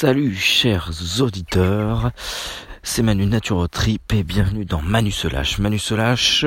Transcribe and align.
Salut 0.00 0.36
chers 0.36 0.92
auditeurs, 1.20 2.12
c'est 2.84 3.02
Manu 3.02 3.26
Naturotrip 3.26 4.12
et 4.12 4.22
bienvenue 4.22 4.64
dans 4.64 4.80
Manu 4.80 5.10
Solache. 5.10 5.58
Manu 5.58 5.80
Solache, 5.80 6.46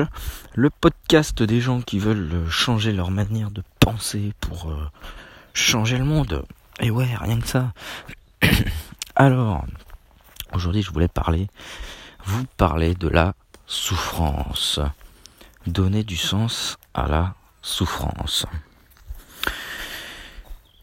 le 0.54 0.70
podcast 0.70 1.42
des 1.42 1.60
gens 1.60 1.82
qui 1.82 1.98
veulent 1.98 2.48
changer 2.48 2.92
leur 2.92 3.10
manière 3.10 3.50
de 3.50 3.62
penser 3.78 4.32
pour 4.40 4.70
euh, 4.70 4.88
changer 5.52 5.98
le 5.98 6.06
monde. 6.06 6.46
Et 6.80 6.90
ouais, 6.90 7.10
rien 7.20 7.38
que 7.40 7.46
ça. 7.46 7.74
Alors, 9.16 9.66
aujourd'hui 10.54 10.80
je 10.80 10.90
voulais 10.90 11.08
parler, 11.08 11.48
vous 12.24 12.46
parler 12.56 12.94
de 12.94 13.08
la 13.08 13.34
souffrance. 13.66 14.80
Donner 15.66 16.04
du 16.04 16.16
sens 16.16 16.78
à 16.94 17.06
la 17.06 17.34
souffrance. 17.60 18.46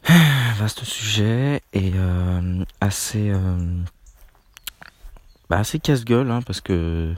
Vaste 0.57 0.83
sujet 0.83 1.61
et 1.73 1.91
euh, 1.95 2.63
assez 2.81 3.29
euh, 3.29 3.57
bah 5.49 5.57
assez 5.57 5.79
casse-gueule 5.79 6.31
hein, 6.31 6.41
parce 6.45 6.61
que 6.61 7.13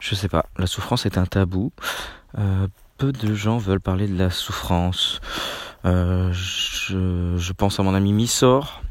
je 0.00 0.14
sais 0.14 0.28
pas, 0.28 0.46
la 0.58 0.66
souffrance 0.66 1.06
est 1.06 1.16
un 1.16 1.26
tabou. 1.26 1.72
Euh, 2.38 2.66
peu 2.98 3.12
de 3.12 3.34
gens 3.34 3.58
veulent 3.58 3.80
parler 3.80 4.06
de 4.06 4.16
la 4.18 4.30
souffrance. 4.30 5.20
Je, 5.84 7.52
pense 7.52 7.78
à 7.80 7.82
mon 7.82 7.94
ami 7.94 8.12
Missor 8.12 8.82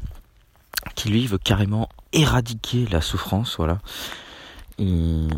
qui 0.94 1.08
lui 1.08 1.26
veut 1.26 1.38
carrément 1.38 1.88
éradiquer 2.12 2.86
la 2.90 3.00
souffrance. 3.00 3.56
Voilà, 3.56 3.78
il, 4.78 5.28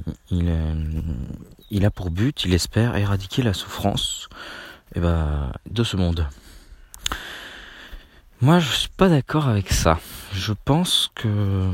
a 1.84 1.90
pour 1.90 2.10
but, 2.10 2.44
il 2.44 2.54
espère 2.54 2.96
éradiquer 2.96 3.42
la 3.42 3.52
souffrance 3.52 4.28
eh 4.94 5.00
ben, 5.00 5.52
de 5.70 5.84
ce 5.84 5.96
monde. 5.96 6.26
Moi, 8.42 8.58
je 8.58 8.70
suis 8.70 8.88
pas 8.90 9.08
d'accord 9.08 9.48
avec 9.48 9.72
ça. 9.72 9.98
Je 10.34 10.52
pense 10.52 11.10
que 11.14 11.70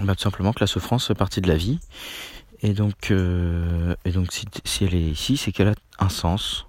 bah, 0.00 0.14
tout 0.14 0.22
simplement 0.22 0.52
que 0.52 0.60
la 0.60 0.66
souffrance 0.66 1.06
fait 1.06 1.14
partie 1.14 1.40
de 1.40 1.48
la 1.48 1.56
vie, 1.56 1.80
et 2.60 2.74
donc 2.74 3.10
euh, 3.10 3.94
et 4.04 4.10
donc 4.10 4.28
si, 4.30 4.84
elle 4.84 4.94
est 4.94 5.00
ici, 5.00 5.38
c'est 5.38 5.52
qu'elle 5.52 5.68
a 5.68 5.74
un 5.98 6.10
sens. 6.10 6.66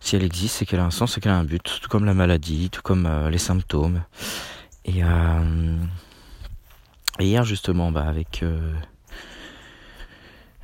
Si 0.00 0.16
elle 0.16 0.24
existe, 0.24 0.56
c'est 0.56 0.66
qu'elle 0.66 0.80
a 0.80 0.84
un 0.84 0.90
sens, 0.90 1.14
c'est 1.14 1.20
qu'elle 1.20 1.30
a 1.30 1.38
un 1.38 1.44
but, 1.44 1.62
tout 1.62 1.88
comme 1.88 2.04
la 2.04 2.14
maladie, 2.14 2.68
tout 2.68 2.82
comme 2.82 3.06
euh, 3.06 3.30
les 3.30 3.38
symptômes. 3.38 4.02
Et, 4.84 5.04
euh, 5.04 5.76
hier 7.20 7.44
justement, 7.44 7.92
bah, 7.92 8.08
avec 8.08 8.44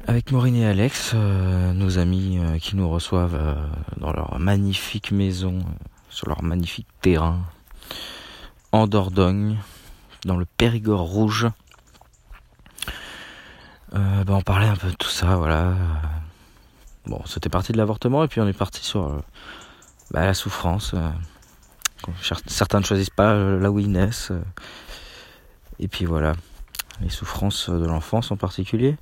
avec 0.08 0.33
Maureen 0.33 0.56
et 0.56 0.67
Alex, 0.67 1.14
nos 1.14 1.98
amis 1.98 2.41
qui 2.61 2.75
nous 2.75 2.89
reçoivent 2.89 3.56
dans 3.98 4.12
leur 4.12 4.39
magnifique 4.41 5.12
maison 5.12 5.58
sur 6.17 6.31
leur 6.31 6.42
magnifique 6.42 6.89
terrain 7.03 7.42
en 8.72 8.86
Dordogne, 8.86 9.59
dans 10.25 10.39
le 10.39 10.47
Périgord 10.47 11.03
rouge. 11.03 11.47
Euh, 13.95 14.25
bah, 14.25 14.33
on 14.33 14.41
parlait 14.41 14.67
un 14.67 14.77
peu 14.77 14.89
de 14.89 14.95
tout 14.95 15.11
ça, 15.11 15.36
voilà. 15.36 15.75
Bon, 17.05 17.20
c'était 17.27 17.50
parti 17.50 17.73
de 17.73 17.77
l'avortement 17.77 18.25
et 18.25 18.28
puis 18.28 18.41
on 18.41 18.48
est 18.48 18.56
parti 18.56 18.83
sur 18.83 19.08
euh, 19.08 19.23
bah, 20.11 20.25
la 20.25 20.33
souffrance. 20.33 20.95
Euh. 20.95 21.11
certains 22.47 22.80
ne 22.80 22.84
choisissent 22.86 23.11
pas 23.11 23.34
là 23.34 23.70
où 23.70 23.78
ils 23.78 23.92
naissent. 23.92 24.33
et 25.78 25.86
puis 25.86 26.06
voilà, 26.06 26.33
les 27.03 27.11
souffrances 27.11 27.69
de 27.69 27.84
l'enfance 27.84 28.30
en 28.30 28.36
particulier. 28.39 28.97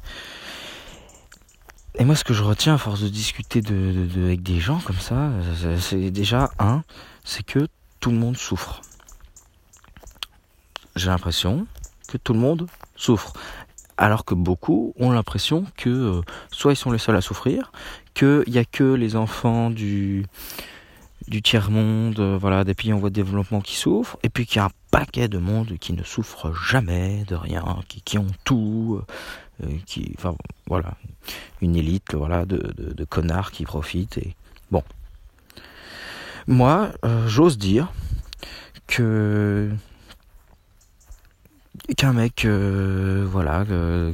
Et 1.97 2.05
moi, 2.05 2.17
ce 2.17 2.25
que 2.25 2.35
je 2.35 2.43
retiens 2.43 2.75
à 2.75 2.79
force 2.79 3.01
de 3.03 3.09
discuter 3.09 3.61
avec 4.17 4.43
des 4.43 4.59
gens 4.59 4.81
comme 4.81 4.99
ça, 4.99 5.31
c'est 5.79 6.11
déjà 6.11 6.51
un, 6.59 6.83
c'est 7.23 7.45
que 7.45 7.69
tout 8.01 8.11
le 8.11 8.19
monde 8.19 8.37
souffre. 8.37 8.83
J'ai 10.97 11.07
l'impression 11.07 11.67
que 12.09 12.17
tout 12.19 12.33
le 12.33 12.41
monde 12.41 12.67
souffre. 12.97 13.33
Alors 13.97 14.25
que 14.25 14.35
beaucoup 14.35 14.93
ont 14.99 15.13
l'impression 15.13 15.67
que 15.77 15.89
euh, 15.89 16.21
soit 16.51 16.73
ils 16.73 16.77
sont 16.77 16.91
les 16.91 16.99
seuls 16.99 17.15
à 17.15 17.21
souffrir, 17.21 17.71
qu'il 18.13 18.45
n'y 18.49 18.59
a 18.59 18.65
que 18.65 18.83
les 18.83 19.15
enfants 19.15 19.71
du, 19.71 20.27
tiers-monde, 21.45 22.19
euh, 22.19 22.37
voilà, 22.37 22.65
des 22.65 22.75
pays 22.75 22.93
en 22.93 22.99
voie 22.99 23.11
de 23.11 23.15
développement 23.15 23.61
qui 23.61 23.77
souffrent, 23.77 24.19
et 24.25 24.31
puis 24.31 24.47
qu'il 24.47 24.57
y 24.57 24.59
a 24.59 24.65
un 24.65 24.71
paquet 24.91 25.29
de 25.29 25.39
monde 25.39 25.79
qui 25.79 25.93
ne 25.93 26.03
souffre 26.03 26.53
jamais 26.53 27.25
de 27.29 27.37
rien, 27.37 27.65
qui, 27.87 28.03
qui 28.03 28.19
ont 28.19 28.27
tout, 28.45 29.01
euh, 29.01 29.13
qui, 29.87 30.15
enfin, 30.19 30.35
voilà, 30.67 30.97
une 31.61 31.77
élite, 31.77 32.15
voilà, 32.15 32.45
de, 32.45 33.05
connards 33.05 33.51
qui 33.51 33.65
profitent, 33.65 34.19
et 34.19 34.35
bon. 34.71 34.83
Moi, 36.47 36.91
euh, 37.05 37.27
j'ose 37.29 37.59
dire 37.59 37.93
que 38.87 39.71
qu'un 41.97 42.13
mec 42.13 42.47
voilà 42.47 43.65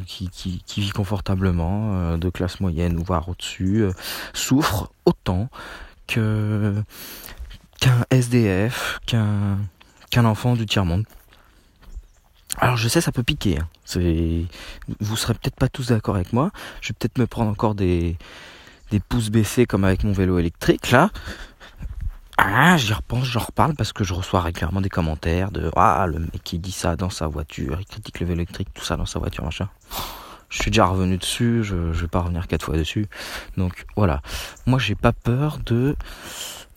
qui, 0.07 0.29
qui, 0.29 0.63
qui, 0.67 0.81
vit 0.81 0.91
confortablement 0.91 2.17
de 2.17 2.31
classe 2.31 2.59
moyenne 2.59 2.97
voire 2.97 3.29
au-dessus 3.29 3.85
souffre 4.33 4.91
autant 5.05 5.49
qu'un 6.07 6.85
SDF, 8.11 8.99
qu'un 9.07 9.59
qu'un 10.11 10.25
enfant 10.25 10.55
du 10.55 10.67
tiers-monde. 10.67 11.05
Alors 12.59 12.77
je 12.77 12.89
sais 12.89 13.01
ça 13.01 13.13
peut 13.13 13.23
piquer, 13.23 13.59
hein. 13.59 13.69
vous 15.01 15.17
serez 15.17 15.35
peut-être 15.35 15.57
pas 15.57 15.69
tous 15.69 15.89
d'accord 15.89 16.17
avec 16.17 16.33
moi, 16.33 16.51
je 16.81 16.89
vais 16.89 16.95
peut-être 16.99 17.19
me 17.19 17.27
prendre 17.27 17.51
encore 17.51 17.75
des 17.75 18.17
pouces 19.09 19.31
baissés 19.31 19.67
comme 19.67 19.85
avec 19.85 20.05
mon 20.05 20.13
vélo 20.13 20.39
électrique 20.39 20.91
là. 20.91 21.11
Ah, 22.43 22.79
j'y 22.79 22.95
repense, 22.95 23.27
j'en 23.27 23.41
reparle 23.41 23.75
parce 23.75 23.93
que 23.93 24.03
je 24.03 24.15
reçois 24.15 24.41
régulièrement 24.41 24.81
des 24.81 24.89
commentaires 24.89 25.51
de 25.51 25.71
ah 25.77 26.07
le 26.07 26.21
mec 26.21 26.43
qui 26.43 26.59
dit 26.59 26.73
ça 26.73 26.97
dans 26.97 27.11
sa 27.11 27.27
voiture, 27.27 27.79
il 27.81 27.87
critique 27.87 28.19
le 28.21 28.27
vélo 28.27 28.39
électrique, 28.39 28.69
tout 28.75 28.85
ça 28.85 28.97
dans 28.97 29.07
sa 29.07 29.19
voiture 29.19 29.45
machin 29.45 29.69
je 30.51 30.61
suis 30.61 30.71
déjà 30.71 30.85
revenu 30.85 31.17
dessus, 31.17 31.63
je, 31.63 31.93
je 31.93 32.01
vais 32.03 32.09
pas 32.09 32.21
revenir 32.21 32.47
quatre 32.49 32.67
fois 32.67 32.77
dessus. 32.77 33.07
Donc 33.57 33.87
voilà. 33.97 34.21
Moi 34.67 34.79
j'ai 34.79 34.97
pas 34.97 35.13
peur 35.13 35.59
de. 35.65 35.97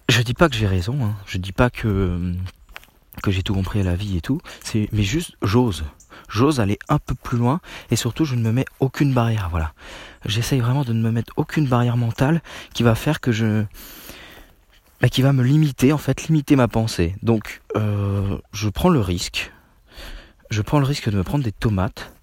Je 0.09 0.21
dis 0.21 0.35
pas 0.35 0.47
que 0.47 0.55
j'ai 0.55 0.67
raison, 0.67 1.03
hein. 1.03 1.15
je 1.25 1.37
dis 1.39 1.51
pas 1.51 1.69
que 1.69 2.35
que 3.23 3.31
j'ai 3.31 3.41
tout 3.41 3.55
compris 3.55 3.79
à 3.79 3.83
la 3.83 3.95
vie 3.95 4.17
et 4.17 4.21
tout. 4.21 4.39
C'est 4.63 4.87
mais 4.91 5.01
juste 5.01 5.35
j'ose. 5.41 5.83
J'ose 6.29 6.59
aller 6.59 6.77
un 6.89 6.99
peu 6.99 7.15
plus 7.15 7.37
loin 7.37 7.59
et 7.89 7.95
surtout 7.95 8.25
je 8.25 8.35
ne 8.35 8.41
me 8.41 8.51
mets 8.51 8.65
aucune 8.79 9.13
barrière. 9.13 9.47
Voilà. 9.49 9.73
J'essaye 10.25 10.59
vraiment 10.59 10.83
de 10.83 10.93
ne 10.93 11.01
me 11.01 11.09
mettre 11.09 11.33
aucune 11.37 11.65
barrière 11.65 11.97
mentale 11.97 12.43
qui 12.73 12.83
va 12.83 12.93
faire 12.93 13.19
que 13.19 13.31
je 13.31 13.63
bah, 15.01 15.09
qui 15.09 15.21
va 15.21 15.33
me 15.33 15.43
limiter 15.43 15.91
en 15.91 15.97
fait, 15.97 16.27
limiter 16.27 16.55
ma 16.55 16.67
pensée. 16.67 17.15
Donc 17.23 17.61
euh, 17.75 18.37
je 18.51 18.69
prends 18.69 18.89
le 18.89 18.99
risque. 18.99 19.51
Je 20.51 20.61
prends 20.61 20.79
le 20.79 20.85
risque 20.85 21.09
de 21.09 21.17
me 21.17 21.23
prendre 21.23 21.43
des 21.43 21.51
tomates 21.51 22.13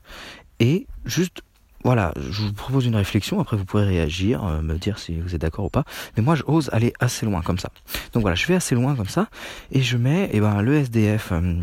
et 0.61 0.87
juste, 1.07 1.43
voilà, 1.83 2.13
je 2.31 2.43
vous 2.43 2.53
propose 2.53 2.85
une 2.85 2.97
réflexion, 2.97 3.41
après 3.41 3.57
vous 3.57 3.65
pourrez 3.65 3.87
réagir, 3.87 4.45
euh, 4.45 4.61
me 4.61 4.77
dire 4.77 4.99
si 4.99 5.19
vous 5.19 5.35
êtes 5.35 5.41
d'accord 5.41 5.65
ou 5.65 5.71
pas. 5.71 5.85
Mais 6.17 6.23
moi, 6.23 6.35
j'ose 6.35 6.69
aller 6.73 6.93
assez 7.01 7.25
loin 7.25 7.41
comme 7.41 7.59
ça. 7.59 7.71
Donc 8.13 8.21
voilà, 8.23 8.35
je 8.35 8.47
vais 8.47 8.55
assez 8.55 8.75
loin 8.75 8.95
comme 8.95 9.09
ça, 9.09 9.29
et 9.73 9.81
je 9.81 9.97
mets 9.97 10.29
eh 10.33 10.41
ben, 10.41 10.61
le 10.61 10.75
SDF 10.75 11.33
euh, 11.33 11.55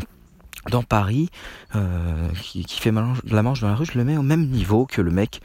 dans 0.70 0.82
Paris, 0.82 1.30
euh, 1.76 2.28
qui, 2.42 2.64
fait 2.80 2.90
la 2.90 3.42
manche 3.42 3.60
dans 3.60 3.68
la 3.68 3.74
rue, 3.76 3.86
je 3.86 3.96
le 3.96 4.04
mets 4.04 4.16
au 4.16 4.22
même 4.22 4.48
niveau 4.48 4.86
que 4.86 5.00
le 5.00 5.12
mec 5.12 5.40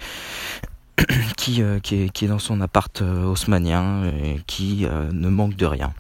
qui, 1.38 1.62
qui, 1.84 1.96
est, 1.96 2.10
qui 2.10 2.26
est 2.26 2.28
dans 2.28 2.40
son 2.40 2.60
appart 2.62 3.02
haussmanien 3.02 4.06
et 4.06 4.42
qui 4.48 4.86
ne 4.86 5.30
manque 5.30 5.56
de 5.56 5.66
rien. 5.66 5.94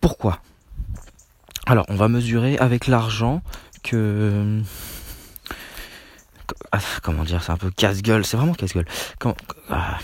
Pourquoi? 0.00 0.40
Alors, 1.66 1.86
on 1.88 1.94
va 1.94 2.08
mesurer 2.08 2.58
avec 2.58 2.86
l'argent 2.86 3.40
que 3.82 4.60
comment 7.02 7.24
dire, 7.24 7.42
c'est 7.42 7.52
un 7.52 7.56
peu 7.56 7.70
casse-gueule, 7.70 8.24
c'est 8.24 8.36
vraiment 8.36 8.54
casse-gueule. 8.54 8.86
Ah, 9.70 9.98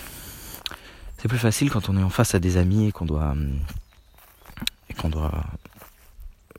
c'est 1.17 1.27
plus 1.27 1.37
facile 1.37 1.69
quand 1.69 1.89
on 1.89 1.97
est 1.97 2.03
en 2.03 2.09
face 2.09 2.33
à 2.33 2.39
des 2.39 2.57
amis 2.57 2.87
et 2.87 2.91
qu'on 2.91 3.05
doit 3.05 3.31
hum, 3.31 3.59
et 4.89 4.93
qu'on 4.93 5.09
doit 5.09 5.43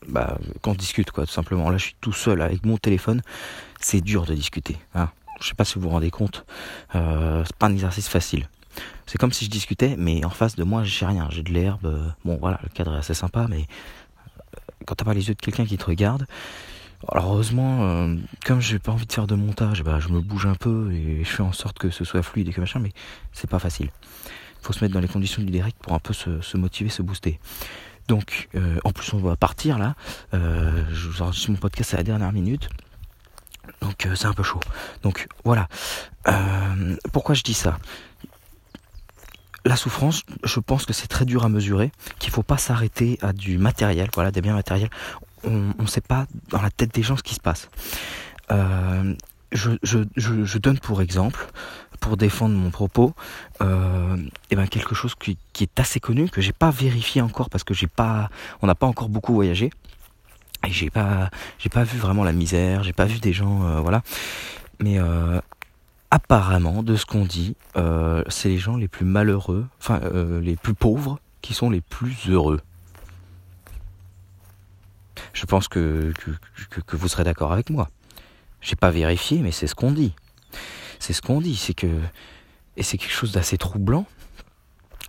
bah, 0.09 0.38
qu'on 0.62 0.75
discute 0.75 1.11
quoi, 1.11 1.26
tout 1.26 1.32
simplement. 1.32 1.70
Là, 1.70 1.79
je 1.79 1.87
suis 1.87 1.96
tout 2.00 2.12
seul 2.12 2.43
avec 2.43 2.64
mon 2.64 2.76
téléphone, 2.76 3.23
c'est 3.81 4.00
dur 4.00 4.25
de 4.25 4.34
discuter. 4.34 4.79
Hein. 4.94 5.11
Je 5.40 5.49
sais 5.49 5.55
pas 5.55 5.64
si 5.64 5.75
vous 5.75 5.82
vous 5.82 5.88
rendez 5.88 6.11
compte, 6.11 6.44
euh, 6.94 7.43
c'est 7.44 7.56
pas 7.56 7.67
un 7.67 7.73
exercice 7.73 8.08
facile. 8.08 8.49
C'est 9.06 9.19
comme 9.19 9.32
si 9.32 9.44
je 9.44 9.50
discutais, 9.50 9.96
mais 9.99 10.25
en 10.25 10.31
face 10.31 10.56
de 10.56 10.64
moi, 10.64 10.85
j'ai 10.85 11.05
rien, 11.05 11.28
j'ai 11.31 11.43
de 11.43 11.52
l'herbe. 11.52 12.14
Bon, 12.25 12.38
voilà, 12.40 12.61
le 12.62 12.69
cadre 12.69 12.94
est 12.94 12.99
assez 12.99 13.14
sympa, 13.14 13.46
mais 13.49 13.67
euh, 13.67 14.61
quand 14.87 14.94
t'as 14.94 15.05
pas 15.05 15.14
les 15.14 15.28
yeux 15.28 15.35
de 15.35 15.40
quelqu'un 15.40 15.67
qui 15.67 15.76
te 15.76 15.85
regarde, 15.85 16.26
alors 17.08 17.32
heureusement, 17.32 17.82
euh, 17.82 18.16
comme 18.44 18.60
j'ai 18.60 18.78
pas 18.78 18.93
envie 18.93 19.06
de 19.06 19.12
faire 19.12 19.26
de 19.26 19.34
montage, 19.34 19.82
bah, 19.82 19.99
je 19.99 20.08
me 20.08 20.20
bouge 20.20 20.46
un 20.46 20.54
peu 20.54 20.93
et 20.93 21.25
je 21.25 21.28
fais 21.28 21.43
en 21.43 21.52
sorte 21.52 21.78
que 21.78 21.90
ce 21.90 22.04
soit 22.04 22.22
fluide 22.22 22.49
et 22.49 22.52
que 22.52 22.60
machin, 22.60 22.78
mais 22.78 22.93
c'est 23.32 23.50
pas 23.50 23.58
facile. 23.58 23.90
Il 24.60 24.66
faut 24.66 24.72
se 24.72 24.84
mettre 24.84 24.94
dans 24.94 25.00
les 25.00 25.08
conditions 25.08 25.43
du 25.43 25.50
direct 25.50 25.76
pour 25.82 25.93
un 25.93 25.99
peu 25.99 26.14
se, 26.14 26.56
motiver, 26.56 26.90
se 26.90 27.02
booster. 27.02 27.40
Donc, 28.06 28.49
euh, 28.54 28.78
en 28.84 28.93
plus, 28.93 29.12
on 29.14 29.19
va 29.19 29.37
partir 29.37 29.78
là. 29.78 29.94
Euh, 30.34 30.84
je 30.93 31.08
vous 31.08 31.22
enregistre 31.22 31.50
mon 31.50 31.56
podcast 31.56 31.94
à 31.94 31.96
la 31.96 32.02
dernière 32.04 32.32
minute. 32.32 32.69
Donc, 33.81 34.08
c'est 34.14 34.26
un 34.26 34.32
peu 34.32 34.43
chaud. 34.43 34.60
Donc, 35.02 35.26
voilà. 35.44 35.69
pourquoi 37.12 37.34
je 37.34 37.43
dis 37.43 37.54
ça? 37.54 37.78
La 39.64 39.76
souffrance, 39.76 40.22
je 40.43 40.58
pense 40.58 40.87
que 40.87 40.93
c'est 40.93 41.06
très 41.06 41.25
dur 41.25 41.44
à 41.44 41.49
mesurer, 41.49 41.93
qu'il 42.19 42.31
faut 42.31 42.43
pas 42.43 42.58
s'arrêter 42.58 43.19
à 43.22 43.32
du 43.32 43.58
matériel, 43.58 44.08
voilà, 44.12 44.32
des 44.32 44.40
biens 44.40 44.54
matériels 44.54 44.90
on 45.44 45.82
ne 45.82 45.86
sait 45.86 46.00
pas 46.00 46.26
dans 46.50 46.62
la 46.62 46.70
tête 46.70 46.94
des 46.94 47.02
gens 47.02 47.16
ce 47.16 47.22
qui 47.22 47.34
se 47.34 47.40
passe. 47.40 47.68
Euh, 48.50 49.14
je, 49.52 49.72
je, 49.82 49.98
je, 50.16 50.58
donne 50.58 50.78
pour 50.78 51.02
exemple, 51.02 51.46
pour 52.00 52.16
défendre 52.16 52.54
mon 52.54 52.70
propos, 52.70 53.14
euh, 53.60 54.16
et 54.16 54.30
eh 54.50 54.56
ben 54.56 54.66
quelque 54.66 54.94
chose 54.94 55.14
qui, 55.14 55.36
qui, 55.52 55.64
est 55.64 55.80
assez 55.80 56.00
connu 56.00 56.28
que 56.28 56.40
j'ai 56.40 56.52
pas 56.52 56.70
vérifié 56.70 57.20
encore 57.20 57.50
parce 57.50 57.64
que 57.64 57.74
j'ai 57.74 57.86
pas, 57.86 58.30
on 58.62 58.66
n'a 58.66 58.74
pas 58.74 58.86
encore 58.86 59.08
beaucoup 59.08 59.34
voyagé 59.34 59.70
et 60.66 60.70
j'ai 60.70 60.90
pas, 60.90 61.30
j'ai 61.58 61.68
pas 61.68 61.84
vu 61.84 61.98
vraiment 61.98 62.24
la 62.24 62.32
misère, 62.32 62.82
j'ai 62.82 62.92
pas 62.92 63.04
vu 63.04 63.18
des 63.18 63.32
gens, 63.32 63.64
euh, 63.64 63.80
voilà. 63.80 64.02
Mais 64.80 64.98
euh, 64.98 65.40
apparemment, 66.10 66.82
de 66.82 66.96
ce 66.96 67.04
qu'on 67.04 67.24
dit, 67.24 67.56
euh, 67.76 68.22
c'est 68.28 68.48
les 68.48 68.58
gens 68.58 68.76
les 68.76 68.88
plus 68.88 69.04
malheureux, 69.04 69.66
enfin 69.78 70.00
les 70.40 70.56
plus 70.56 70.74
pauvres, 70.74 71.18
qui 71.40 71.54
sont 71.54 71.70
les 71.70 71.80
plus 71.80 72.16
heureux. 72.28 72.60
Je 75.32 75.46
pense 75.46 75.69
que, 75.69 76.12
que, 76.70 76.81
que 76.81 76.96
vous 76.96 77.08
serez 77.08 77.25
d'accord 77.25 77.52
avec 77.52 77.70
moi. 77.70 77.88
J'ai 78.61 78.76
pas 78.76 78.90
vérifié, 78.90 79.38
mais 79.38 79.50
c'est 79.50 79.67
ce 79.67 79.75
qu'on 79.75 79.90
dit. 79.90 80.14
C'est 80.99 81.12
ce 81.12 81.23
qu'on 81.23 81.40
dit, 81.40 81.56
c'est 81.56 81.75
que 81.75 81.88
et 82.76 82.82
c'est 82.82 82.99
quelque 82.99 83.12
chose 83.12 83.32
d'assez 83.32 83.58
troublant. 83.58 84.06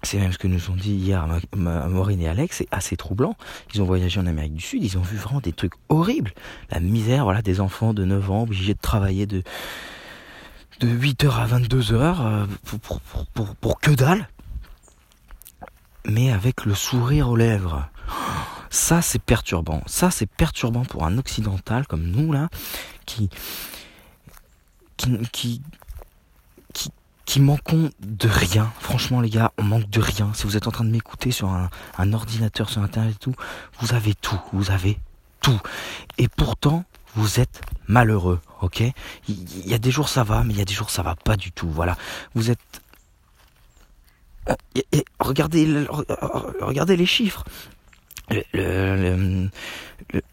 C'est 0.02 0.18
même 0.18 0.34
ce 0.34 0.38
que 0.38 0.48
nous 0.48 0.70
ont 0.70 0.76
dit 0.76 0.92
hier 0.92 1.26
Maureen 1.56 2.20
et 2.20 2.28
Alex, 2.28 2.58
c'est 2.58 2.68
assez 2.72 2.98
troublant. 2.98 3.38
Ils 3.74 3.82
ont 3.82 3.86
voyagé 3.86 4.20
en 4.20 4.26
Amérique 4.26 4.56
du 4.56 4.64
Sud, 4.64 4.84
ils 4.84 4.98
ont 4.98 5.02
vu 5.02 5.16
vraiment 5.16 5.40
des 5.40 5.54
trucs 5.54 5.74
horribles. 5.88 6.34
La 6.72 6.82
misère, 6.82 7.24
voilà, 7.24 7.42
des 7.42 7.62
enfants 7.62 7.94
de 7.94 8.04
9 8.04 8.32
ans 8.32 8.44
obligés 8.44 8.74
de 8.74 8.82
travailler 8.82 9.26
de, 9.26 9.44
de 10.82 10.88
8h 10.88 11.30
à 11.30 11.48
22h 11.48 11.94
euh, 11.94 12.46
pour, 12.82 13.00
pour, 13.00 13.56
pour 13.56 13.80
que 13.80 13.92
dalle. 13.92 14.28
Mais 16.06 16.34
avec 16.34 16.66
le 16.66 16.76
sourire 16.76 17.30
aux 17.30 17.38
lèvres. 17.38 17.88
Ça, 18.74 19.04
c'est 19.04 19.22
perturbant. 19.22 19.84
Ça, 19.86 20.10
c'est 20.10 20.26
perturbant 20.26 20.84
pour 20.84 21.06
un 21.06 21.20
occidental 21.20 21.86
comme 21.86 22.08
nous, 22.08 22.34
là, 22.34 22.50
qui, 23.06 23.30
qui, 24.98 25.20
qui, 25.32 25.62
qui, 27.24 27.40
manquons 27.40 27.92
de 28.00 28.28
rien. 28.28 28.74
Franchement, 28.80 29.22
les 29.22 29.30
gars, 29.30 29.52
on 29.60 29.64
manque 29.64 29.88
de 29.92 30.02
rien. 30.02 30.34
Si 30.34 30.46
vous 30.46 30.58
êtes 30.58 30.66
en 30.68 30.72
train 30.72 30.86
de 30.86 30.90
m'écouter 30.90 31.30
sur 31.30 31.50
un, 31.50 32.14
ordinateur, 32.14 32.68
sur 32.68 32.82
Internet 32.82 33.14
et 33.14 33.20
tout, 33.20 33.36
vous 33.80 33.94
avez 33.94 34.16
tout. 34.16 34.42
Vous 34.54 34.72
avez 34.72 34.98
tout. 35.40 35.62
Et 36.18 36.28
pourtant, 36.28 36.84
vous 37.14 37.40
êtes 37.40 37.62
malheureux, 37.88 38.42
ok? 38.62 38.82
Il 39.28 39.68
y 39.68 39.76
a 39.76 39.78
des 39.78 39.92
jours 39.92 40.10
ça 40.10 40.24
va, 40.24 40.44
mais 40.44 40.54
il 40.56 40.58
y 40.58 40.64
a 40.64 40.66
des 40.66 40.74
jours 40.74 40.90
ça 40.90 41.04
va 41.04 41.16
pas 41.16 41.38
du 41.38 41.52
tout. 41.52 41.70
Voilà, 41.70 41.96
vous 42.34 42.50
êtes 42.50 42.82
regardez, 45.20 45.86
regardez 46.60 46.98
les 46.98 47.06
chiffres 47.06 47.46
il 48.32 49.50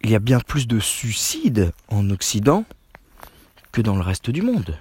y 0.04 0.14
a 0.14 0.18
bien 0.18 0.40
plus 0.40 0.66
de 0.66 0.78
suicides 0.80 1.72
en 1.88 2.08
Occident 2.10 2.64
que 3.72 3.80
dans 3.80 3.96
le 3.96 4.02
reste 4.02 4.30
du 4.30 4.42
monde. 4.42 4.76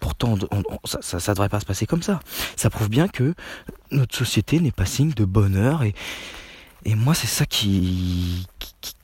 Pourtant, 0.00 0.36
ça, 0.84 1.20
ça, 1.20 1.32
devrait 1.32 1.48
pas 1.48 1.60
se 1.60 1.64
passer 1.64 1.86
comme 1.86 2.02
ça. 2.02 2.20
Ça 2.54 2.70
prouve 2.70 2.88
bien 2.88 3.08
que 3.08 3.34
notre 3.90 4.16
société 4.16 4.60
n'est 4.60 4.72
pas 4.72 4.86
signe 4.86 5.12
de 5.12 5.24
bonheur 5.24 5.82
et, 5.82 5.94
moi 6.94 7.14
c'est 7.14 7.26
ça 7.26 7.46
qui, 7.46 8.46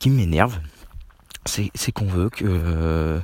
m'énerve. 0.05 0.59
C'est, 1.45 1.91
qu'on 1.91 2.05
veut 2.05 2.29
que 2.29 3.19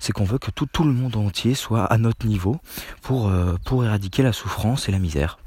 que 0.00 0.50
tout, 0.50 0.84
le 0.84 0.92
monde 0.92 1.16
entier 1.16 1.54
soit 1.54 1.84
à 1.84 1.98
notre 1.98 2.26
niveau 2.26 2.58
pour, 3.02 3.28
euh, 3.28 3.56
pour 3.66 3.84
éradiquer 3.84 4.22
la 4.22 4.32
souffrance 4.32 4.88
et 4.88 4.92
la 4.92 4.98
misère. 4.98 5.38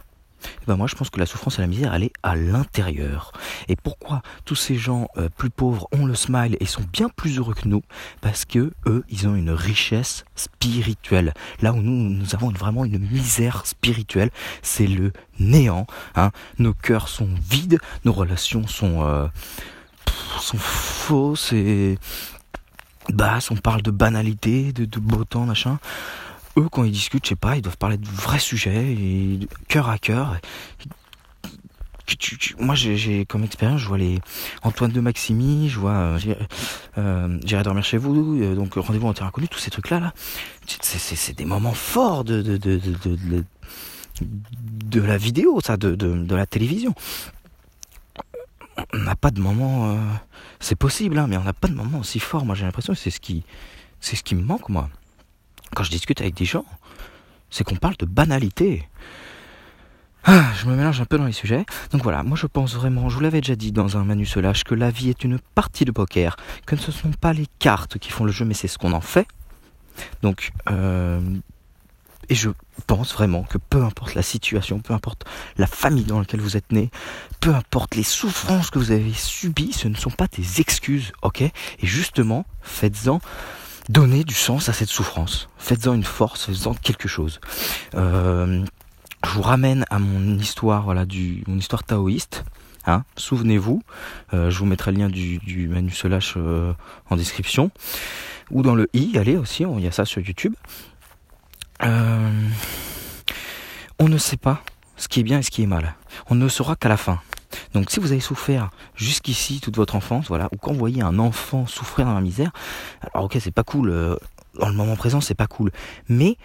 Eh 0.44 0.66
ben 0.68 0.76
moi 0.76 0.88
je 0.88 0.96
pense 0.96 1.10
que 1.10 1.20
la 1.20 1.26
souffrance 1.26 1.60
et 1.60 1.62
la 1.62 1.68
misère 1.68 1.94
elle 1.94 2.04
est 2.04 2.14
à 2.24 2.36
l'intérieur. 2.36 3.32
Et 3.68 3.76
pourquoi 3.76 4.22
tous 4.46 4.56
ces 4.56 4.76
gens 4.76 5.08
euh, 5.18 5.30
plus 5.30 5.50
pauvres 5.50 5.88
ont 5.92 6.06
le 6.06 6.16
smile 6.16 6.58
et 6.60 6.66
sont 6.66 6.84
bien 6.92 7.10
plus 7.10 7.38
heureux 7.38 7.54
que 7.54 7.68
nous? 7.68 7.82
Parce 8.22 8.46
que 8.46 8.72
eux 8.86 9.04
ils 9.10 9.28
ont 9.28 9.36
une 9.36 9.52
richesse 9.52 10.26
spirituelle. 10.36 11.34
Là 11.62 11.74
où 11.74 11.78
nous 11.78 12.10
nous 12.10 12.36
avons 12.36 12.50
vraiment 12.50 12.86
une 12.86 13.00
misère 13.00 13.66
spirituelle, 13.66 14.32
c'est 14.62 14.88
le 14.88 15.12
néant. 15.40 15.88
Hein. 16.16 16.32
Nos 16.60 16.74
cœurs 16.74 17.08
sont 17.08 17.30
vides, 17.50 17.80
nos 18.06 18.14
relations 18.14 18.68
sont 18.68 19.04
euh, 19.04 19.28
sont 20.40 20.58
fausses 20.58 21.54
et 21.54 21.98
basses. 23.10 23.52
On 23.52 23.56
parle 23.56 23.82
de 23.82 23.92
banalité, 23.92 24.74
de, 24.74 24.86
de 24.86 25.00
beau 25.00 25.24
temps 25.24 25.46
machin 25.46 25.80
eux, 26.58 26.68
quand 26.70 26.84
ils 26.84 26.92
discutent, 26.92 27.26
je 27.26 27.30
sais 27.30 27.36
pas, 27.36 27.56
ils 27.56 27.62
doivent 27.62 27.78
parler 27.78 27.98
de 27.98 28.08
vrais 28.08 28.40
sujets, 28.40 28.94
et 28.94 29.40
cœur 29.68 29.90
à 29.90 29.98
cœur. 29.98 30.38
Moi, 32.60 32.76
j'ai 32.76 33.26
comme 33.26 33.44
expérience, 33.44 33.80
je 33.80 33.88
vois 33.88 33.98
les 33.98 34.20
Antoine 34.64 34.92
de 34.92 35.00
Maximi, 35.00 35.70
je 35.70 35.80
vois 35.80 35.92
euh, 35.92 36.20
euh 36.98 37.40
J'irai 37.46 37.64
dormir 37.64 37.84
chez 37.84 37.98
vous, 37.98 38.42
euh, 38.42 38.56
donc 38.56 38.74
rendez-vous 38.74 39.08
en 39.08 39.14
terrain 39.14 39.30
inconnu, 39.30 39.48
tous 39.48 39.60
ces 39.60 39.72
trucs-là, 39.72 40.00
là, 40.00 40.14
c'est 40.68 41.38
des 41.38 41.46
moments 41.46 41.74
forts 41.74 42.24
de 42.24 42.42
de, 42.42 42.58
de, 42.58 42.78
de, 42.78 43.46
de, 44.22 45.02
la 45.02 45.18
vidéo, 45.18 45.62
ça, 45.64 45.78
de, 45.78 45.96
de, 45.96 46.36
la 46.36 46.46
télévision. 46.46 46.94
On 48.94 48.98
n'a 48.98 49.16
pas 49.16 49.32
de 49.32 49.40
moment, 49.40 49.92
euh, 49.92 49.98
c'est 50.60 50.76
possible, 50.76 51.18
hein, 51.18 51.28
mais 51.28 51.38
on 51.38 51.44
n'a 51.44 51.54
pas 51.54 51.68
de 51.68 51.74
moment 51.74 52.00
aussi 52.00 52.20
fort. 52.20 52.46
Moi, 52.46 52.56
j'ai 52.56 52.66
l'impression 52.66 52.94
que 52.94 53.00
c'est 53.00 53.12
ce 53.12 53.20
qui, 53.20 53.44
c'est 54.00 54.16
ce 54.16 54.24
qui 54.24 54.36
me 54.36 54.44
manque, 54.44 54.70
moi 54.70 54.90
quand 55.76 55.84
je 55.84 55.92
discute 55.92 56.22
avec 56.22 56.36
des 56.36 56.46
gens, 56.46 56.66
c'est 57.50 57.64
qu'on 57.64 57.76
parle 57.76 57.98
de 57.98 58.06
banalité. 58.06 58.88
Ah, 60.24 60.46
je 60.60 60.68
me 60.68 60.76
mélange 60.76 61.02
un 61.02 61.06
peu 61.06 61.18
dans 61.18 61.26
les 61.26 61.32
sujets. 61.32 61.66
Donc 61.92 62.04
voilà, 62.04 62.24
moi 62.24 62.38
je 62.38 62.46
pense 62.46 62.76
vraiment, 62.76 63.10
je 63.10 63.16
vous 63.16 63.22
l'avais 63.22 63.42
déjà 63.42 63.56
dit 63.56 63.72
dans 63.72 63.98
un 63.98 64.04
Manu 64.04 64.26
Solage, 64.26 64.64
que 64.64 64.76
la 64.76 64.92
vie 64.92 65.10
est 65.10 65.24
une 65.24 65.40
partie 65.56 65.84
de 65.84 65.92
poker, 65.92 66.36
que 66.66 66.76
ce 66.76 66.88
ne 66.88 66.96
sont 66.96 67.12
pas 67.12 67.34
les 67.34 67.48
cartes 67.60 67.98
qui 67.98 68.12
font 68.12 68.24
le 68.24 68.32
jeu, 68.32 68.46
mais 68.46 68.54
c'est 68.54 68.68
ce 68.68 68.78
qu'on 68.78 68.94
en 68.94 69.02
fait. 69.02 69.28
Donc, 70.22 70.52
euh, 70.70 71.20
et 72.30 72.36
je 72.36 72.50
pense 72.88 73.14
vraiment 73.14 73.44
que 73.44 73.58
peu 73.58 73.84
importe 73.84 74.14
la 74.14 74.22
situation, 74.22 74.80
peu 74.80 74.94
importe 74.94 75.26
la 75.58 75.68
famille 75.68 76.06
dans 76.06 76.20
laquelle 76.20 76.40
vous 76.40 76.56
êtes 76.56 76.72
né, 76.72 76.92
peu 77.40 77.54
importe 77.54 77.96
les 77.96 78.04
souffrances 78.04 78.70
que 78.70 78.80
vous 78.80 78.92
avez 78.92 79.14
subies, 79.14 79.74
ce 79.74 79.88
ne 79.88 79.96
sont 79.96 80.12
pas 80.12 80.28
des 80.28 80.62
excuses, 80.62 81.12
ok? 81.24 81.42
Et 81.42 81.52
justement, 81.82 82.46
faites-en 82.62 83.20
Donnez 83.90 84.24
du 84.24 84.34
sens 84.34 84.70
à 84.70 84.74
cette 84.74 84.90
souffrance. 84.90 85.50
Faites-en 85.58 85.94
une 85.94 86.04
force, 86.04 86.46
faites-en 86.46 86.74
quelque 86.76 87.08
chose. 87.08 87.40
Euh, 87.96 88.64
je 89.26 89.30
vous 89.32 89.42
ramène 89.42 89.86
à 89.90 90.00
mon 90.00 90.38
histoire, 90.38 90.84
voilà, 90.84 91.06
du, 91.06 91.44
mon 91.48 91.58
histoire 91.58 91.84
taoïste. 91.84 92.44
Hein, 92.88 93.04
Souvenez-vous, 93.16 93.84
euh, 94.34 94.50
je 94.50 94.58
vous 94.58 94.66
mettrai 94.66 94.92
le 94.92 95.00
lien 95.00 95.10
du, 95.10 95.38
du 95.40 95.68
Manu 95.68 95.94
euh, 96.06 96.74
en 97.10 97.16
description. 97.16 97.72
Ou 98.50 98.64
dans 98.64 98.76
le 98.76 98.90
i, 98.94 99.18
allez 99.18 99.38
aussi, 99.38 99.64
il 99.64 99.84
y 99.84 99.88
a 99.88 99.92
ça 99.92 100.06
sur 100.06 100.22
YouTube. 100.22 100.54
on 101.82 102.50
ne 104.08 104.18
sait 104.18 104.38
pas 104.38 104.64
ce 104.98 105.08
qui 105.08 105.20
est 105.20 105.24
bien 105.24 105.40
et 105.40 105.44
ce 105.44 105.52
qui 105.52 105.64
est 105.64 105.68
mal. 105.68 105.96
On 106.30 106.36
ne 106.36 106.48
saura 106.48 106.76
qu'à 106.76 106.90
la 106.90 106.98
fin. 106.98 107.20
Donc 107.74 107.92
si 107.92 108.00
vous 108.00 108.12
avez 108.12 108.22
souffert 108.22 108.70
jusqu'ici 108.96 109.60
toute 109.62 109.76
votre 109.76 109.96
enfance, 109.96 110.28
voilà, 110.28 110.50
ou 110.54 110.58
quand 110.58 110.72
vous 110.72 110.80
voyez 110.80 111.02
un 111.02 111.20
enfant 111.20 111.68
souffrir 111.68 112.06
dans 112.06 112.14
la 112.14 112.22
misère, 112.22 112.52
alors 113.14 113.26
ok 113.26 113.38
c'est 113.40 113.52
pas 113.52 113.64
cool, 113.64 113.90
euh, 113.90 114.16
dans 114.60 114.70
le 114.70 114.76
moment 114.76 114.96
présent 114.96 115.22
c'est 115.22 115.36
pas 115.36 115.48
cool, 115.48 115.72
mais 116.10 116.38